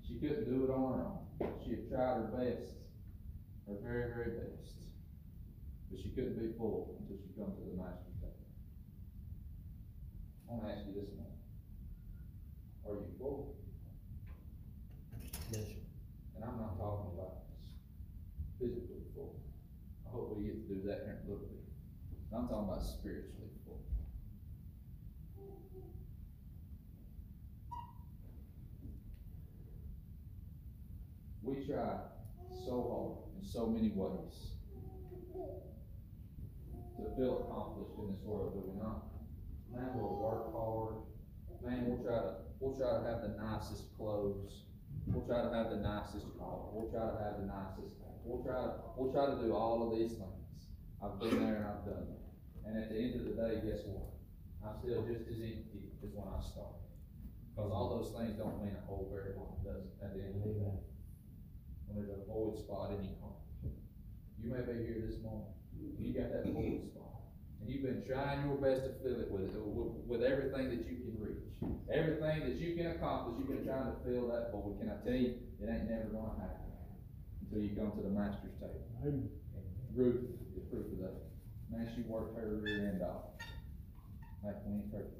She 0.07 0.15
couldn't 0.15 0.45
do 0.45 0.63
it 0.65 0.71
on 0.71 0.97
her 0.97 1.05
own. 1.05 1.53
She 1.63 1.71
had 1.71 1.89
tried 1.89 2.15
her 2.15 2.29
best, 2.33 2.73
her 3.67 3.75
very, 3.83 4.09
very 4.13 4.31
best. 4.39 4.89
But 5.91 5.99
she 6.01 6.09
couldn't 6.09 6.39
be 6.39 6.57
full 6.57 6.97
until 6.99 7.17
she 7.21 7.29
come 7.37 7.53
to 7.53 7.61
the 7.69 7.77
master's 7.77 8.05
table. 8.05 8.08
I 10.49 10.53
want 10.53 10.65
to 10.65 10.73
ask 10.73 10.87
you 10.87 10.93
this 10.99 11.11
one. 11.13 11.29
Are 12.87 12.97
you 12.97 13.05
full? 13.19 13.55
Yes, 15.51 15.61
sir. 15.61 15.85
And 16.35 16.43
I'm 16.43 16.57
not 16.57 16.79
talking 16.79 17.13
about 17.13 17.45
physically 18.57 19.05
full. 19.13 19.35
I 20.07 20.11
hope 20.11 20.35
we 20.35 20.45
get 20.45 20.67
to 20.67 20.73
do 20.73 20.81
that 20.87 21.05
here 21.05 21.21
in 21.21 21.29
a 21.29 21.31
little 21.31 21.45
bit. 21.45 21.61
I'm 22.33 22.47
talking 22.47 22.65
about 22.65 22.81
spiritually 22.81 23.53
full. 23.63 23.85
We 31.43 31.63
try 31.63 32.09
so 32.65 32.73
hard 32.89 33.37
in 33.37 33.47
so 33.47 33.67
many 33.67 33.91
ways 33.93 34.57
to 36.97 37.15
feel 37.15 37.45
accomplished 37.45 37.93
in 37.99 38.13
this 38.13 38.21
world, 38.25 38.53
do 38.53 38.63
we 38.65 38.81
not? 38.81 39.08
Man, 39.73 39.89
we'll 39.93 40.17
work 40.17 40.51
hard. 40.53 40.95
Man, 41.63 41.85
we'll 41.87 42.03
try 42.03 42.19
to, 42.19 42.33
we'll 42.59 42.77
try 42.77 42.99
to 42.99 43.03
have 43.05 43.21
the 43.21 43.35
nicest 43.41 43.95
clothes. 43.97 44.63
We'll 45.07 45.25
try 45.25 45.41
to 45.41 45.51
have 45.53 45.69
the 45.69 45.81
nicest 45.81 46.25
car. 46.37 46.69
We'll 46.71 46.91
try 46.91 47.09
to 47.09 47.17
have 47.23 47.41
the 47.41 47.47
nicest, 47.49 47.97
we'll 48.23 48.43
try 48.43 48.61
to, 48.61 48.73
we'll 48.95 49.11
try 49.11 49.25
to 49.25 49.37
do 49.41 49.53
all 49.53 49.81
of 49.85 49.97
these 49.97 50.13
things. 50.13 50.69
I've 51.01 51.19
been 51.19 51.39
there 51.39 51.63
and 51.63 51.65
I've 51.65 51.85
done 51.85 52.05
that. 52.13 52.29
And 52.67 52.77
at 52.77 52.89
the 52.89 52.97
end 52.99 53.15
of 53.17 53.23
the 53.25 53.33
day, 53.33 53.61
guess 53.65 53.81
what? 53.87 54.13
I'm 54.61 54.77
still 54.77 55.01
just 55.07 55.25
as 55.25 55.39
empty 55.39 55.89
as 56.03 56.11
when 56.13 56.27
I 56.27 56.37
started. 56.43 56.85
Cause 57.55 57.71
all 57.73 57.97
those 57.97 58.13
things 58.15 58.37
don't 58.37 58.61
mean 58.63 58.75
a 58.75 58.85
whole 58.85 59.09
very 59.11 59.35
lot, 59.35 59.59
does 59.63 59.83
it, 59.83 59.95
at 60.03 60.13
the 60.15 60.23
end 60.23 60.35
of 60.39 60.47
the 60.47 60.55
day? 60.59 60.77
When 61.87 61.95
there's 61.97 62.13
a 62.13 62.23
void 62.27 62.59
spot 62.59 62.91
in 62.95 63.03
your 63.03 63.17
heart. 63.19 63.41
You 64.39 64.51
may 64.51 64.61
be 64.61 64.85
here 64.85 65.03
this 65.03 65.19
morning, 65.23 65.51
you 65.75 66.13
got 66.13 66.31
that 66.31 66.45
void 66.47 66.85
spot. 66.85 66.98
You've 67.69 67.85
been 67.85 68.01
trying 68.01 68.49
your 68.49 68.57
best 68.57 68.81
to 68.81 68.97
fill 69.05 69.21
it 69.21 69.29
with, 69.29 69.53
with, 69.53 69.93
with 70.09 70.23
everything 70.25 70.73
that 70.73 70.89
you 70.89 71.05
can 71.05 71.13
reach. 71.21 71.45
Everything 71.93 72.49
that 72.49 72.57
you 72.57 72.73
can 72.73 72.97
accomplish, 72.97 73.37
you've 73.37 73.45
been 73.45 73.61
trying 73.61 73.93
to 73.93 73.97
fill 74.01 74.25
that 74.33 74.49
void. 74.49 74.81
Can 74.81 74.89
I 74.89 74.97
tell 75.05 75.13
you, 75.13 75.37
it 75.61 75.69
ain't 75.69 75.85
never 75.85 76.09
gonna 76.09 76.33
happen 76.41 76.65
until 77.45 77.61
you 77.61 77.77
come 77.77 77.93
to 77.93 78.01
the 78.01 78.09
master's 78.09 78.57
table. 78.57 78.89
Ruth 79.93 80.33
is 80.57 80.65
proof 80.73 80.81
of 80.81 80.97
that. 80.97 81.29
Man, 81.69 81.85
she 81.93 82.01
worked 82.09 82.41
her 82.41 82.57
rear 82.57 82.89
end 82.89 83.05
off. 83.05 83.37
Like 84.41 84.65
when 84.65 84.81
he 84.81 84.89
church. 84.89 85.13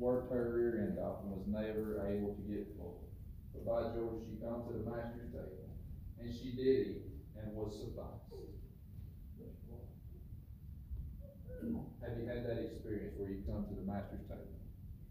Worked 0.00 0.32
her 0.32 0.48
rear 0.56 0.80
end 0.80 0.98
off 0.98 1.28
and 1.28 1.36
was 1.36 1.44
never 1.44 2.00
able 2.08 2.32
to 2.32 2.42
get 2.48 2.72
full. 2.80 3.04
But 3.52 3.68
by 3.68 3.92
George, 3.92 4.24
she 4.24 4.40
come 4.40 4.64
to 4.64 4.80
the 4.80 4.88
master's 4.88 5.28
table, 5.28 5.76
and 6.16 6.32
she 6.32 6.56
did 6.56 6.88
eat 6.88 7.04
and 7.36 7.52
was 7.52 7.76
sufficed. 7.76 8.20
Have 11.60 12.16
you 12.18 12.26
had 12.26 12.46
that 12.46 12.58
experience 12.64 13.14
where 13.16 13.28
you 13.28 13.44
come 13.46 13.66
to 13.68 13.74
the 13.74 13.84
master's 13.84 14.24
table 14.24 14.56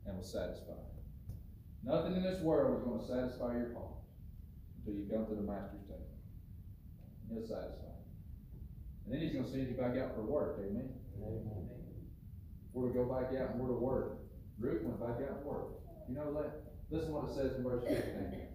and 0.06 0.18
was 0.18 0.32
satisfied? 0.32 0.90
Nothing 1.84 2.18
in 2.18 2.24
this 2.24 2.42
world 2.42 2.82
is 2.82 2.84
gonna 2.84 3.06
satisfy 3.06 3.54
your 3.54 3.74
heart 3.74 4.02
until 4.78 5.00
you 5.00 5.06
come 5.10 5.28
to 5.28 5.36
the 5.36 5.46
master's 5.46 5.86
table. 5.86 6.10
He'll 7.30 7.46
satisfy. 7.46 7.94
you. 7.94 8.06
And 9.06 9.14
then 9.14 9.22
he's 9.22 9.36
gonna 9.36 9.48
send 9.48 9.70
you 9.70 9.76
back 9.78 9.96
out 9.98 10.16
for 10.16 10.26
work, 10.26 10.58
amen? 10.60 10.90
We're 12.74 12.90
to 12.90 12.94
go 12.94 13.06
back 13.06 13.34
out 13.40 13.52
and 13.52 13.60
we're 13.60 13.68
to 13.68 13.80
work. 13.82 14.20
Ruth 14.60 14.84
went 14.84 15.00
back 15.00 15.22
out 15.28 15.38
and 15.38 15.46
worked. 15.46 15.84
You 16.08 16.16
know 16.16 16.34
that? 16.34 16.74
Listen 16.90 17.14
what 17.14 17.30
it 17.30 17.36
says 17.36 17.56
in 17.58 17.64
verse 17.64 17.84
fifteen. 17.84 18.48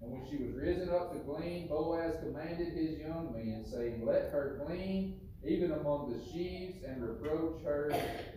And 0.00 0.12
when 0.12 0.26
she 0.30 0.36
was 0.36 0.54
risen 0.54 0.90
up 0.90 1.12
to 1.12 1.18
glean, 1.18 1.68
Boaz 1.68 2.16
commanded 2.22 2.72
his 2.74 2.98
young 2.98 3.32
men, 3.34 3.64
saying, 3.66 4.04
Let 4.06 4.30
her 4.30 4.62
glean 4.64 5.20
even 5.46 5.72
among 5.72 6.12
the 6.12 6.32
sheaves, 6.32 6.84
and 6.84 7.02
reproach 7.02 7.62
her 7.62 7.92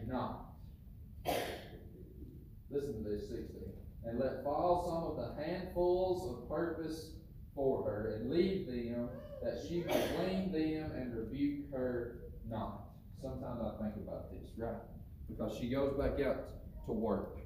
not. 0.07 0.53
Listen 2.69 3.03
to 3.03 3.09
this, 3.09 3.27
sixteen. 3.29 3.73
And 4.03 4.19
let 4.19 4.43
fall 4.43 4.83
some 4.87 5.03
of 5.11 5.15
the 5.17 5.43
handfuls 5.43 6.29
of 6.31 6.49
purpose 6.49 7.11
for 7.53 7.83
her, 7.83 8.15
and 8.15 8.31
leave 8.31 8.65
them, 8.65 9.09
that 9.43 9.59
she 9.67 9.83
may 9.83 10.07
glean 10.15 10.51
them 10.51 10.91
and 10.91 11.15
rebuke 11.15 11.71
her 11.71 12.31
not. 12.49 12.85
Sometimes 13.21 13.61
I 13.61 13.83
think 13.83 13.95
about 13.97 14.31
this, 14.31 14.49
right? 14.57 14.81
Because 15.29 15.55
she 15.57 15.69
goes 15.69 15.97
back 15.97 16.19
out 16.25 16.49
to 16.85 16.91
work. 16.91 17.37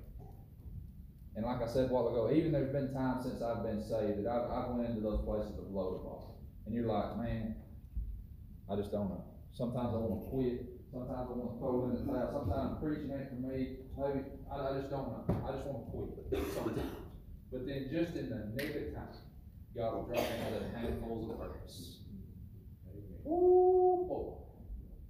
And 1.36 1.46
like 1.46 1.62
I 1.62 1.68
said 1.68 1.90
a 1.90 1.94
while 1.94 2.08
ago, 2.08 2.32
even 2.34 2.54
there's 2.54 2.72
been 2.72 2.94
times 2.94 3.26
since 3.26 3.42
I've 3.42 3.64
been 3.64 3.82
saved 3.82 4.24
that 4.24 4.32
I've, 4.32 4.50
I've 4.50 4.70
went 4.76 4.90
into 4.90 5.02
those 5.02 5.20
places 5.26 5.58
of 5.58 5.70
low 5.70 6.02
bar. 6.06 6.36
And 6.66 6.74
you're 6.74 6.86
like, 6.86 7.18
man, 7.18 7.56
I 8.72 8.76
just 8.78 8.92
don't 8.92 9.10
know. 9.10 9.26
Sometimes 9.56 9.96
I 9.96 10.00
wanna 10.04 10.28
quit, 10.28 10.68
sometimes 10.92 11.32
I 11.32 11.34
wanna 11.34 11.56
throw 11.64 11.88
in 11.88 11.96
the 11.96 12.04
towel, 12.04 12.28
sometimes 12.28 12.76
preaching 12.84 13.08
ain't 13.08 13.32
for 13.32 13.40
me, 13.40 13.88
maybe, 13.96 14.28
I, 14.52 14.56
I 14.60 14.70
just 14.76 14.92
don't 14.92 15.08
know. 15.08 15.24
I 15.32 15.56
just 15.56 15.64
wanna 15.64 15.88
quit 15.96 16.44
sometimes. 16.52 17.08
But 17.48 17.64
then 17.64 17.88
just 17.88 18.20
in 18.20 18.36
the 18.36 18.52
nick 18.52 18.76
of 18.76 18.92
time, 18.92 19.16
God 19.72 19.96
will 19.96 20.04
drop 20.12 20.28
into 20.28 20.60
the 20.60 20.76
handfuls 20.76 21.32
of 21.32 21.40
purpose. 21.40 22.04
Ooh, 23.24 24.04
boy. 24.12 24.44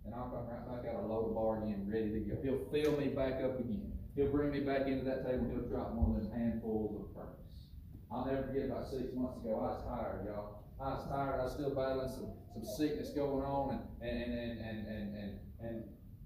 And 0.06 0.14
I'll 0.14 0.30
come 0.30 0.46
right 0.46 0.62
back 0.70 0.94
out 0.94 1.02
of 1.02 1.10
low 1.10 1.34
bar 1.34 1.66
again, 1.66 1.90
ready 1.90 2.14
to 2.14 2.20
go. 2.22 2.38
He'll 2.46 2.70
fill 2.70 3.02
me 3.02 3.08
back 3.18 3.42
up 3.42 3.60
again. 3.60 3.98
He'll 4.16 4.30
bring 4.30 4.52
me 4.52 4.60
back 4.60 4.86
into 4.86 5.06
that 5.06 5.26
table, 5.26 5.50
he'll 5.50 5.66
drop 5.74 5.98
one 5.98 6.16
of 6.16 6.22
those 6.22 6.32
handfuls 6.32 7.02
of 7.02 7.16
purpose. 7.18 7.66
I'll 8.14 8.30
never 8.30 8.46
forget 8.46 8.70
about 8.70 8.86
six 8.86 9.10
months 9.18 9.42
ago, 9.42 9.58
I 9.58 9.74
was 9.74 9.82
tired, 9.90 10.30
y'all. 10.30 10.65
I 10.80 10.90
was 10.90 11.08
tired, 11.08 11.40
I 11.40 11.44
was 11.44 11.54
still 11.54 11.72
battling 11.72 12.12
some, 12.12 12.36
some 12.52 12.66
sickness 12.78 13.10
going 13.16 13.44
on 13.46 13.80
and, 14.02 14.12
and, 14.12 14.34
and, 14.34 14.60
and, 14.60 14.88
and, 14.88 15.16
and, 15.16 15.32
and, 15.64 15.84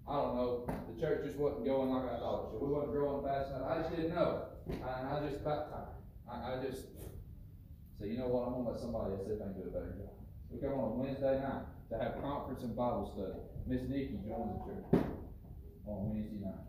I 0.09 0.13
don't 0.17 0.35
know, 0.35 0.65
the 0.89 0.99
church 0.99 1.21
just 1.23 1.37
wasn't 1.37 1.69
going 1.69 1.93
like 1.93 2.09
I 2.09 2.17
thought 2.17 2.49
it 2.49 2.57
should. 2.57 2.65
We 2.65 2.73
wasn't 2.73 2.97
growing 2.97 3.21
fast 3.21 3.53
enough. 3.53 3.69
I 3.69 3.77
just 3.77 3.93
didn't 3.93 4.15
know. 4.17 4.49
I, 4.81 5.05
I 5.05 5.21
just 5.21 5.45
about 5.45 5.69
tired. 5.69 5.93
I, 6.25 6.33
I 6.33 6.65
just, 6.65 6.89
so 8.01 8.09
you 8.09 8.17
know 8.17 8.25
what, 8.33 8.49
I'm 8.49 8.57
gonna 8.57 8.73
let 8.73 8.81
somebody 8.81 9.13
else 9.13 9.29
they 9.29 9.37
can 9.37 9.53
do 9.53 9.69
a 9.69 9.73
better 9.73 9.93
job. 9.93 10.17
We 10.49 10.57
come 10.57 10.81
on 10.81 10.97
a 10.97 10.97
Wednesday 10.97 11.37
night 11.37 11.69
to 11.93 11.95
have 12.01 12.17
conference 12.25 12.65
and 12.65 12.73
Bible 12.73 13.05
study. 13.13 13.37
Miss 13.69 13.85
Nikki 13.85 14.17
joins 14.25 14.49
the 14.57 14.61
church 14.65 15.05
on 15.85 16.09
Wednesday 16.09 16.41
night. 16.41 16.65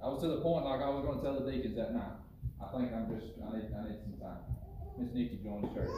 I 0.00 0.08
was 0.08 0.24
to 0.24 0.32
the 0.32 0.40
point 0.40 0.64
like 0.64 0.80
I 0.80 0.88
was 0.88 1.04
gonna 1.04 1.20
tell 1.20 1.44
the 1.44 1.44
deacons 1.44 1.76
that 1.76 1.92
night. 1.92 2.24
I 2.56 2.72
think 2.72 2.88
I'm 2.88 3.04
just, 3.12 3.36
I 3.36 3.52
need, 3.52 3.68
I 3.68 3.84
need 3.84 4.00
some 4.00 4.16
time. 4.16 4.48
Miss 4.96 5.12
Nikki 5.12 5.44
joined 5.44 5.68
the 5.68 5.76
church. 5.76 5.92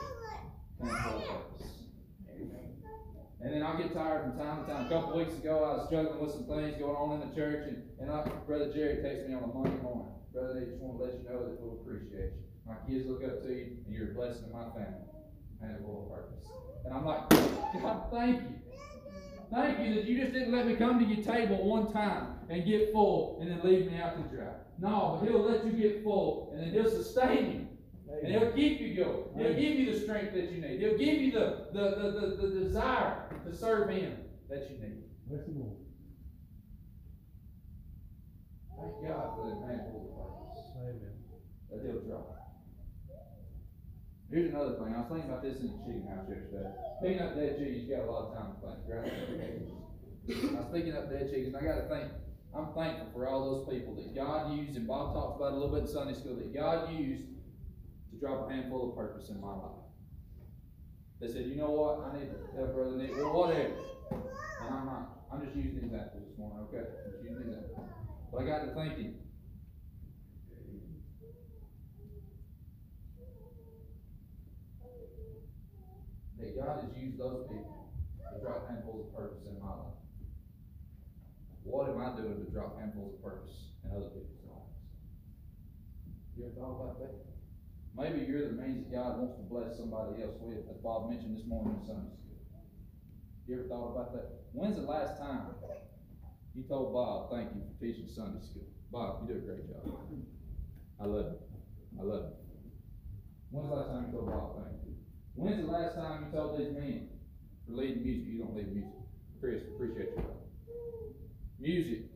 And 3.43 3.55
then 3.55 3.63
I 3.63 3.77
get 3.81 3.95
tired 3.95 4.23
from 4.23 4.39
time 4.39 4.65
to 4.65 4.73
time. 4.73 4.87
A 4.87 4.89
couple 4.89 5.17
weeks 5.17 5.35
ago, 5.35 5.65
I 5.65 5.79
was 5.79 5.87
struggling 5.87 6.21
with 6.21 6.33
some 6.33 6.45
things 6.45 6.77
going 6.79 6.97
on 6.97 7.21
in 7.21 7.29
the 7.29 7.35
church, 7.35 7.69
and, 7.69 7.83
and 7.99 8.11
I, 8.11 8.23
Brother 8.47 8.73
Jerry 8.73 9.03
takes 9.03 9.29
me 9.29 9.35
on 9.35 9.45
a 9.45 9.47
Monday 9.47 9.81
morning. 9.83 10.13
Brother, 10.33 10.61
I 10.61 10.65
just 10.69 10.77
want 10.77 10.99
to 10.99 11.05
let 11.05 11.15
you 11.15 11.25
know 11.25 11.49
that 11.49 11.57
we'll 11.59 11.81
appreciate 11.81 12.37
you. 12.37 12.45
my 12.67 12.77
kids 12.87 13.09
look 13.09 13.25
up 13.25 13.43
to 13.43 13.49
you, 13.49 13.79
and 13.87 13.95
you're 13.95 14.13
a 14.13 14.15
blessing 14.15 14.45
to 14.45 14.53
my 14.53 14.69
family, 14.77 15.09
and 15.63 15.73
it 15.73 15.81
full 15.81 16.13
purpose. 16.13 16.49
And 16.85 16.95
I'm 16.95 17.05
like, 17.05 17.29
God, 17.29 18.13
thank 18.13 18.43
you. 18.43 18.61
Thank 19.53 19.81
you 19.81 19.95
that 19.95 20.05
you 20.05 20.21
just 20.21 20.33
didn't 20.33 20.53
let 20.53 20.67
me 20.67 20.77
come 20.77 21.01
to 21.01 21.05
your 21.05 21.25
table 21.25 21.65
one 21.67 21.91
time 21.93 22.39
and 22.49 22.65
get 22.65 22.93
full 22.93 23.39
and 23.41 23.51
then 23.51 23.61
leave 23.65 23.91
me 23.91 23.99
out 23.99 24.17
to 24.17 24.37
dry. 24.37 24.53
No, 24.79 25.19
but 25.21 25.29
he'll 25.29 25.43
let 25.43 25.67
you 25.67 25.73
get 25.73 26.05
full 26.05 26.53
and 26.55 26.63
then 26.63 26.71
he'll 26.71 26.89
sustain 26.89 27.51
you. 27.51 27.70
And 28.23 28.33
he'll 28.33 28.53
keep 28.53 28.81
you 28.81 28.95
going. 28.95 29.25
He'll 29.37 29.55
give 29.55 29.79
you 29.79 29.93
the 29.93 30.01
strength 30.01 30.35
that 30.35 30.51
you 30.53 30.61
need. 30.61 30.81
He'll 30.81 30.99
give 30.99 31.21
you 31.23 31.33
the, 31.33 31.67
the, 31.73 31.85
the, 31.91 32.21
the, 32.21 32.47
the 32.47 32.61
desire 32.65 33.25
to 33.47 33.57
serve 33.57 33.89
him 33.91 34.17
that 34.49 34.69
you 34.71 34.79
need. 34.79 35.05
Bless 35.27 35.45
the 35.47 35.53
Lord. 35.53 35.77
Thank 38.77 38.93
God 39.09 39.37
for 39.37 39.47
that 39.49 39.61
man 39.67 39.81
full 39.91 40.11
of. 40.17 40.83
Amen. 40.83 41.13
That 41.71 41.81
he'll 41.85 42.01
drop. 42.01 42.37
Here's 44.31 44.51
another 44.51 44.75
thing. 44.79 44.95
I 44.95 45.01
was 45.01 45.09
thinking 45.11 45.31
about 45.31 45.43
this 45.43 45.59
in 45.59 45.67
the 45.75 45.79
chicken 45.83 46.07
house 46.07 46.29
yesterday. 46.29 46.71
Picking 47.03 47.21
up 47.21 47.35
dead 47.35 47.59
chickens, 47.59 47.83
you 47.83 47.97
got 47.97 48.07
a 48.07 48.11
lot 48.11 48.31
of 48.31 48.35
time 48.39 48.55
to 48.55 48.59
think, 48.63 48.79
right? 48.87 49.11
I 50.55 50.61
was 50.61 50.71
picking 50.73 50.95
up 50.95 51.11
dead 51.11 51.27
chickens, 51.31 51.55
and 51.55 51.57
I 51.57 51.67
gotta 51.67 51.89
think, 51.89 52.13
I'm 52.55 52.73
thankful 52.75 53.11
for 53.13 53.27
all 53.27 53.43
those 53.51 53.67
people 53.75 53.95
that 53.97 54.15
God 54.15 54.55
used, 54.55 54.77
and 54.77 54.87
Bob 54.87 55.15
talked 55.15 55.41
about 55.41 55.53
it 55.53 55.55
a 55.55 55.57
little 55.59 55.75
bit 55.75 55.83
in 55.83 55.89
Sunday 55.89 56.15
school, 56.15 56.37
that 56.37 56.55
God 56.55 56.93
used 56.93 57.27
to 57.27 57.40
drop 58.21 58.49
a 58.49 58.53
handful 58.53 58.91
of 58.91 58.97
purpose 58.97 59.31
in 59.31 59.41
my 59.41 59.49
life. 59.49 59.81
They 61.21 61.29
said, 61.29 61.47
you 61.47 61.57
know 61.57 61.71
what, 61.71 62.05
I 62.05 62.19
need 62.19 62.29
to 62.31 62.39
tell 62.53 62.69
Brother 62.69 62.97
Nick, 62.97 63.17
or 63.17 63.33
whatever. 63.33 63.77
And 64.13 64.75
I'm 64.75 64.87
not, 64.87 65.25
I'm 65.33 65.45
just 65.45 65.57
using 65.57 65.85
examples 65.85 66.29
this 66.29 66.39
morning, 66.39 66.69
okay? 66.69 66.85
Just 67.11 67.25
using. 67.25 67.57
But 68.33 68.43
I 68.43 68.45
got 68.45 68.65
to 68.65 68.75
thinking, 68.75 69.17
that 76.39 76.57
God 76.57 76.85
has 76.85 76.97
used 76.97 77.19
those 77.19 77.45
people 77.49 77.93
to 78.33 78.41
drop 78.41 78.69
handfuls 78.69 79.09
of 79.09 79.17
purpose 79.17 79.45
in 79.45 79.61
my 79.61 79.69
life. 79.69 80.01
What 81.65 81.89
am 81.89 82.01
I 82.01 82.17
doing 82.17 82.45
to 82.45 82.51
drop 82.51 82.81
handfuls 82.81 83.15
of 83.15 83.23
purpose 83.23 83.77
in 83.85 83.91
other 83.91 84.09
people's 84.09 84.41
lives? 84.49 84.73
You 86.37 86.47
ever 86.47 86.55
thought 86.57 86.81
about 86.81 86.99
that? 87.01 87.30
Maybe 87.97 88.25
you're 88.27 88.49
the 88.49 88.55
means 88.55 88.87
that 88.87 88.95
God 88.95 89.19
wants 89.19 89.37
to 89.37 89.43
bless 89.43 89.77
somebody 89.77 90.23
else 90.23 90.39
with, 90.41 90.63
as 90.71 90.77
Bob 90.79 91.11
mentioned 91.11 91.37
this 91.37 91.47
morning 91.47 91.75
in 91.81 91.87
Sunday 91.87 92.15
school. 92.15 92.39
You 93.47 93.59
ever 93.59 93.69
thought 93.69 93.91
about 93.91 94.13
that? 94.15 94.47
When's 94.53 94.77
the 94.77 94.83
last 94.83 95.19
time 95.19 95.55
you 96.55 96.63
told 96.65 96.95
Bob, 96.95 97.31
thank 97.31 97.51
you 97.55 97.63
for 97.67 97.75
teaching 97.83 98.07
Sunday 98.07 98.41
school? 98.47 98.67
Bob, 98.93 99.27
you 99.27 99.35
do 99.35 99.41
a 99.41 99.43
great 99.43 99.67
job. 99.67 99.91
I 101.01 101.05
love 101.05 101.27
it. 101.35 101.41
I 101.99 102.03
love 102.03 102.25
it. 102.31 102.35
When's 103.51 103.69
the 103.69 103.75
last 103.75 103.91
time 103.91 104.07
you 104.07 104.13
told 104.13 104.27
Bob, 104.31 104.63
thank 104.63 104.81
you? 104.87 104.95
When's 105.35 105.67
the 105.67 105.73
last 105.73 105.95
time 105.97 106.27
you 106.27 106.39
told 106.39 106.59
these 106.59 106.73
men 106.73 107.09
for 107.67 107.75
leading 107.75 108.03
music, 108.03 108.27
you 108.27 108.39
don't 108.39 108.55
lead 108.55 108.73
music? 108.73 108.95
Chris, 109.41 109.63
appreciate 109.75 110.15
you. 110.17 110.25
Music 111.59 112.07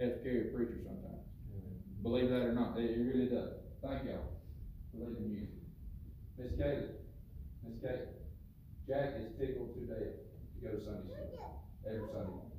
has 0.00 0.12
to 0.14 0.18
carry 0.24 0.48
a 0.48 0.56
preacher 0.56 0.80
sometimes. 0.82 1.28
Believe 2.02 2.30
that 2.30 2.42
or 2.42 2.52
not, 2.52 2.78
it 2.78 2.98
really 2.98 3.28
does. 3.28 3.52
Thank 3.82 4.04
y'all 4.04 4.41
Miss 4.94 6.52
Kayla, 6.58 6.88
Miss 7.64 7.76
Kayla, 7.80 8.06
Jack 8.88 9.14
is 9.20 9.26
tickled 9.38 9.72
to 9.74 9.80
death 9.86 10.12
to 10.52 10.58
go 10.60 10.68
to 10.76 10.80
Sunday 10.84 11.08
school 11.32 11.64
every 11.86 12.08
Sunday. 12.12 12.50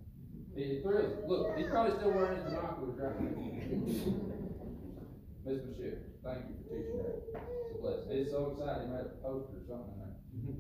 He 0.56 0.82
thrills. 0.82 1.14
Look, 1.28 1.58
he's 1.58 1.68
probably 1.70 1.98
still 1.98 2.12
wearing 2.14 2.38
his 2.38 2.46
binoculars 2.46 2.98
right 3.00 3.22
now. 3.22 3.30
Miss 5.46 5.60
Michelle, 5.66 6.00
thank 6.24 6.40
you 6.48 6.56
for 6.58 6.66
teaching 6.74 6.98
that. 7.04 7.22
It's 7.36 7.76
a 7.76 7.82
blessing. 7.82 8.10
He's 8.18 8.32
so 8.32 8.40
excited, 8.54 8.88
he 8.88 8.94
made 8.94 9.06
a 9.06 9.12
poster 9.22 9.58
or 9.60 9.66
something 9.68 9.94
in 9.94 10.00
there. 10.02 10.16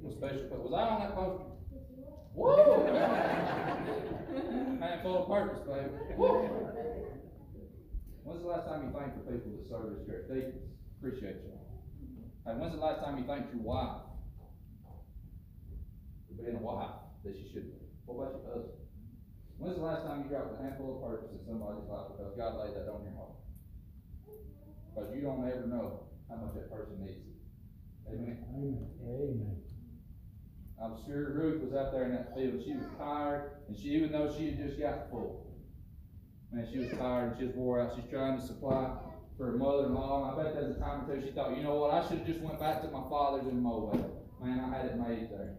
A 0.10 0.14
special, 0.14 0.46
po- 0.50 0.62
was 0.68 0.74
I 0.74 0.84
on 0.94 1.00
that 1.02 1.14
poster? 1.16 1.50
Woo! 2.36 2.86
Handful 4.82 5.16
of 5.24 5.28
purpose, 5.30 5.62
baby. 5.66 5.90
Woo! 6.18 6.50
When's 8.24 8.42
the 8.42 8.48
last 8.48 8.66
time 8.68 8.84
you 8.86 8.92
thanked 8.98 9.16
the 9.26 9.32
people 9.32 9.52
that 9.58 9.66
serve 9.70 9.94
this 9.98 10.04
church? 10.08 10.26
Deacons, 10.28 10.66
appreciate 11.00 11.38
you. 11.46 11.54
And 12.46 12.60
when's 12.60 12.74
the 12.74 12.82
last 12.82 13.04
time 13.04 13.18
you 13.18 13.24
thanked 13.24 13.54
your 13.54 13.64
wife? 13.64 14.04
For 16.28 16.34
being 16.44 16.58
a 16.58 16.60
wife 16.60 17.00
that 17.24 17.36
she 17.36 17.48
should 17.54 17.72
be. 17.72 17.80
What 18.06 18.20
about 18.20 18.42
your 18.44 18.54
husband? 18.54 18.84
When's 19.58 19.78
the 19.78 19.84
last 19.84 20.04
time 20.04 20.24
you 20.24 20.30
dropped 20.30 20.60
a 20.60 20.64
handful 20.64 21.00
of 21.00 21.08
purpose 21.08 21.32
in 21.32 21.40
somebody's 21.48 21.88
life 21.88 22.12
because 22.12 22.36
God 22.36 22.60
laid 22.60 22.76
that 22.76 22.92
on 22.92 23.08
your 23.08 23.16
heart? 23.16 23.40
Because 24.92 25.16
you 25.16 25.22
don't 25.22 25.48
ever 25.48 25.68
know 25.68 26.04
how 26.28 26.36
much 26.36 26.54
that 26.56 26.68
person 26.68 27.00
needs 27.00 27.24
it. 27.24 27.40
Amen. 28.12 28.44
Amen. 28.52 28.92
Amen. 29.08 29.58
I'm 30.84 30.98
sure 31.06 31.32
Ruth 31.32 31.64
was 31.64 31.74
out 31.74 31.94
there 31.94 32.04
in 32.04 32.12
that 32.12 32.36
field. 32.36 32.60
She 32.66 32.74
was 32.74 32.84
tired, 32.98 33.52
and 33.68 33.78
she, 33.78 33.96
even 33.96 34.12
though 34.12 34.34
she 34.36 34.52
had 34.52 34.58
just 34.58 34.78
got 34.78 35.10
full, 35.10 35.48
man, 36.52 36.68
she 36.70 36.80
was 36.80 36.92
tired 36.92 37.32
and 37.32 37.40
she 37.40 37.46
was 37.46 37.56
wore 37.56 37.80
out. 37.80 37.96
She's 37.96 38.10
trying 38.12 38.38
to 38.38 38.46
supply 38.46 38.92
for 39.38 39.48
her 39.48 39.58
mother-in-law. 39.58 40.32
And 40.32 40.40
I 40.40 40.44
bet 40.44 40.54
there's 40.54 40.76
a 40.76 40.80
time 40.80 41.06
two 41.06 41.22
she 41.26 41.32
thought, 41.32 41.56
you 41.58 41.64
know 41.64 41.76
what? 41.76 41.94
I 41.94 42.08
should 42.08 42.20
have 42.20 42.28
just 42.28 42.40
went 42.42 42.60
back 42.60 42.82
to 42.82 42.90
my 42.90 43.04
father's 43.10 43.48
in 43.48 43.62
Moab. 43.62 44.12
Man, 44.42 44.60
I 44.60 44.76
had 44.76 44.86
it 44.86 44.98
made 44.98 45.30
there. 45.32 45.56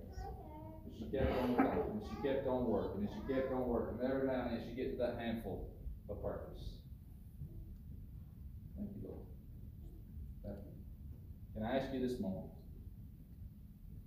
But 0.85 0.93
she 0.99 1.05
kept 1.11 1.33
on 1.43 1.57
working, 1.57 1.93
and 1.93 2.03
she 2.05 2.29
kept 2.29 2.47
on 2.47 2.67
working, 2.67 3.01
and 3.01 3.09
she 3.09 3.33
kept 3.33 3.53
on 3.53 3.67
working. 3.67 3.99
And 4.01 4.13
every 4.13 4.27
now 4.27 4.47
and 4.47 4.59
then 4.59 4.65
she 4.69 4.75
gets 4.77 4.99
that 4.99 5.17
handful 5.19 5.71
of 6.11 6.23
purpose. 6.23 6.63
Thank 8.77 8.91
you, 8.97 9.09
Lord. 9.09 9.25
Thank 10.45 10.59
you. 10.59 10.75
Can 11.55 11.65
I 11.65 11.79
ask 11.79 11.95
you 11.95 12.07
this 12.07 12.21
morning? 12.21 12.51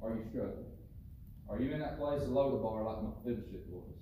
Are 0.01 0.11
you 0.11 0.23
struggling? 0.29 0.65
Are 1.49 1.59
you 1.59 1.71
in 1.71 1.79
that 1.79 1.97
place 1.97 2.21
of 2.21 2.29
Lodabar 2.29 2.85
like 2.85 3.01
my 3.01 3.09
Mephibosheth 3.23 3.65
was? 3.69 3.95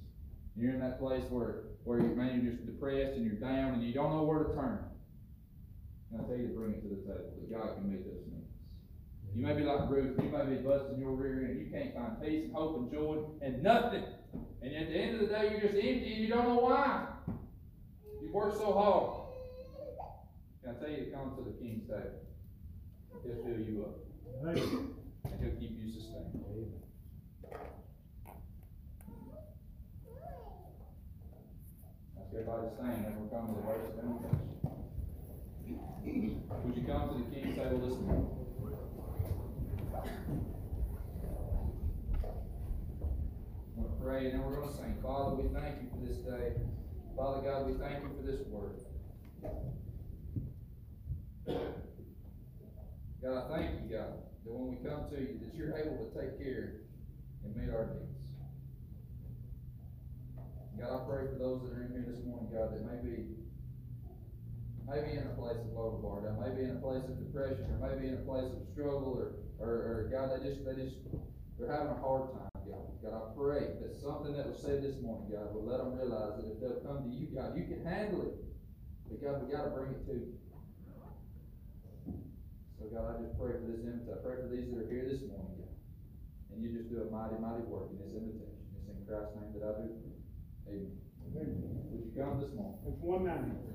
You're 0.57 0.73
in 0.73 0.79
that 0.79 0.99
place 0.99 1.23
where, 1.29 1.63
where 1.83 1.99
you, 1.99 2.15
man, 2.15 2.41
you're 2.43 2.53
just 2.53 2.65
depressed 2.65 3.15
and 3.15 3.25
you're 3.25 3.35
down 3.35 3.75
and 3.75 3.83
you 3.83 3.93
don't 3.93 4.11
know 4.11 4.23
where 4.23 4.43
to 4.43 4.53
turn. 4.53 4.79
Can 6.09 6.19
I 6.19 6.23
tell 6.27 6.37
you 6.37 6.47
to 6.47 6.53
bring 6.53 6.73
it 6.73 6.81
to 6.83 6.89
the 6.89 7.01
table, 7.01 7.33
that 7.35 7.51
God 7.51 7.75
can 7.75 7.91
meet 7.91 8.05
those 8.05 8.23
needs. 8.31 8.49
You 9.35 9.43
may 9.43 9.53
be 9.53 9.63
like 9.63 9.89
Ruth, 9.89 10.17
you 10.21 10.29
may 10.29 10.45
be 10.45 10.61
busting 10.61 10.99
your 10.99 11.11
rear 11.11 11.45
end, 11.45 11.59
you 11.59 11.67
can't 11.71 11.93
find 11.93 12.21
peace 12.21 12.45
and 12.45 12.53
hope 12.53 12.77
and 12.77 12.91
joy 12.91 13.25
and 13.41 13.61
nothing. 13.61 14.03
And 14.61 14.73
at 14.73 14.87
the 14.87 14.95
end 14.95 15.15
of 15.15 15.21
the 15.21 15.27
day, 15.27 15.49
you're 15.51 15.61
just 15.61 15.75
empty 15.75 16.13
and 16.13 16.23
you 16.23 16.29
don't 16.29 16.47
know 16.47 16.61
why. 16.61 17.07
You 18.21 18.31
worked 18.31 18.57
so 18.57 18.71
hard. 18.73 19.25
Can 20.63 20.75
I 20.75 20.79
tell 20.79 20.89
you 20.89 21.05
to 21.05 21.11
come 21.11 21.35
to 21.35 21.43
the 21.43 21.51
king's 21.61 21.87
table? 21.87 22.25
He'll 23.23 23.43
fill 23.43 23.59
you 23.59 23.85
up 23.85 24.05
Amen. 24.41 24.93
and 25.25 25.41
he'll 25.41 25.59
keep 25.59 25.77
you 25.79 25.91
sustained. 25.91 26.43
Amen. 26.49 26.71
Ask 32.17 32.33
everybody 32.33 32.67
to 32.67 32.75
stand, 32.75 33.05
and 33.05 33.19
we'll 33.19 33.29
come 33.29 33.47
to 33.47 33.53
the 33.53 33.67
words 33.67 33.89
of. 33.89 34.54
Would 36.05 36.77
you 36.77 36.83
come 36.87 37.09
to 37.09 37.15
the 37.17 37.35
king's 37.35 37.57
table 37.57 37.79
this 37.79 37.97
morning? 37.97 38.29
I'm 43.75 43.83
gonna 43.83 43.95
pray, 43.99 44.25
and 44.25 44.33
then 44.33 44.43
we're 44.45 44.61
gonna 44.61 44.71
sing. 44.71 44.97
Father, 45.01 45.33
we 45.33 45.49
thank 45.59 45.81
you 45.81 45.89
for 45.89 46.05
this 46.05 46.17
day. 46.17 46.61
Father 47.17 47.41
God, 47.41 47.65
we 47.65 47.73
thank 47.73 48.03
you 48.03 48.09
for 48.15 48.21
this 48.21 48.41
word. 48.47 48.81
God, 53.23 53.37
I 53.37 53.57
thank 53.57 53.71
you, 53.81 53.97
God, 53.97 54.13
that 54.45 54.53
when 54.53 54.67
we 54.69 54.87
come 54.87 55.09
to 55.09 55.17
you, 55.19 55.39
that 55.41 55.55
you're 55.55 55.75
able 55.75 55.97
to 56.05 56.13
take 56.13 56.37
care 56.37 56.81
and 57.43 57.55
meet 57.55 57.73
our 57.73 57.87
needs. 57.87 58.29
God, 60.79 61.01
I 61.01 61.09
pray 61.09 61.25
for 61.33 61.39
those 61.39 61.63
that 61.63 61.73
are 61.73 61.81
in 61.81 61.91
here 61.93 62.05
this 62.07 62.23
morning, 62.25 62.49
God, 62.53 62.73
that 62.73 62.85
may 62.85 63.01
be, 63.01 63.25
maybe 64.85 65.17
in 65.17 65.25
a 65.25 65.33
place 65.33 65.57
of 65.57 65.73
low 65.73 65.97
bar, 65.97 66.21
that 66.21 66.37
may 66.37 66.53
be 66.53 66.69
in 66.69 66.77
a 66.77 66.81
place 66.81 67.03
of 67.09 67.17
depression, 67.17 67.65
or 67.73 67.81
maybe 67.81 68.07
in 68.07 68.21
a 68.21 68.25
place 68.25 68.53
of 68.53 68.61
struggle, 68.69 69.17
or, 69.17 69.41
or, 69.57 69.69
or 69.69 69.97
God, 70.13 70.29
they 70.29 70.45
just, 70.45 70.61
they 70.61 70.77
just, 70.77 71.01
they're 71.57 71.71
having 71.71 71.89
a 71.89 71.99
hard 71.99 72.29
time, 72.37 72.53
God. 72.69 72.85
God, 73.01 73.13
I 73.17 73.23
pray 73.33 73.81
that 73.81 73.97
something 73.97 74.37
that 74.37 74.45
was 74.45 74.61
said 74.61 74.85
this 74.85 75.01
morning, 75.01 75.33
God, 75.33 75.53
will 75.53 75.65
let 75.65 75.81
them 75.81 75.97
realize 75.97 76.37
that 76.37 76.45
if 76.45 76.61
they'll 76.61 76.85
come 76.85 77.05
to 77.05 77.11
you, 77.11 77.33
God, 77.33 77.57
you 77.57 77.65
can 77.65 77.81
handle 77.81 78.29
it. 78.29 78.35
But 79.09 79.21
God, 79.21 79.41
we 79.41 79.49
gotta 79.49 79.73
bring 79.73 79.93
it 79.93 80.05
to 80.05 80.13
you. 80.13 80.33
So 82.77 82.89
God, 82.93 83.05
I 83.09 83.13
just 83.25 83.33
pray 83.41 83.57
for 83.57 83.65
this 83.65 83.81
invitation, 83.81 84.13
I 84.13 84.21
pray 84.21 84.37
for 84.37 84.49
these 84.53 84.69
that 84.69 84.85
are 84.85 84.89
here 84.89 85.09
this 85.09 85.25
morning, 85.25 85.65
God. 85.65 85.73
And 86.53 86.61
you 86.61 86.69
just 86.77 86.93
do 86.93 87.01
a 87.01 87.09
mighty, 87.09 87.41
mighty 87.41 87.65
work 87.65 87.89
in 87.89 87.97
this 87.97 88.13
invitation. 88.13 88.61
It's 88.77 88.85
in 88.85 89.01
Christ's 89.09 89.33
name 89.33 89.49
that 89.57 89.65
I 89.65 89.73
do. 89.81 89.89
Amen. 90.69 90.93
Amen. 91.25 91.89
Would 91.89 92.05
you 92.05 92.13
come 92.13 92.37
this 92.37 92.53
morning? 92.53 92.79
It's 92.85 93.01
one 93.01 93.25
ninety. 93.25 93.74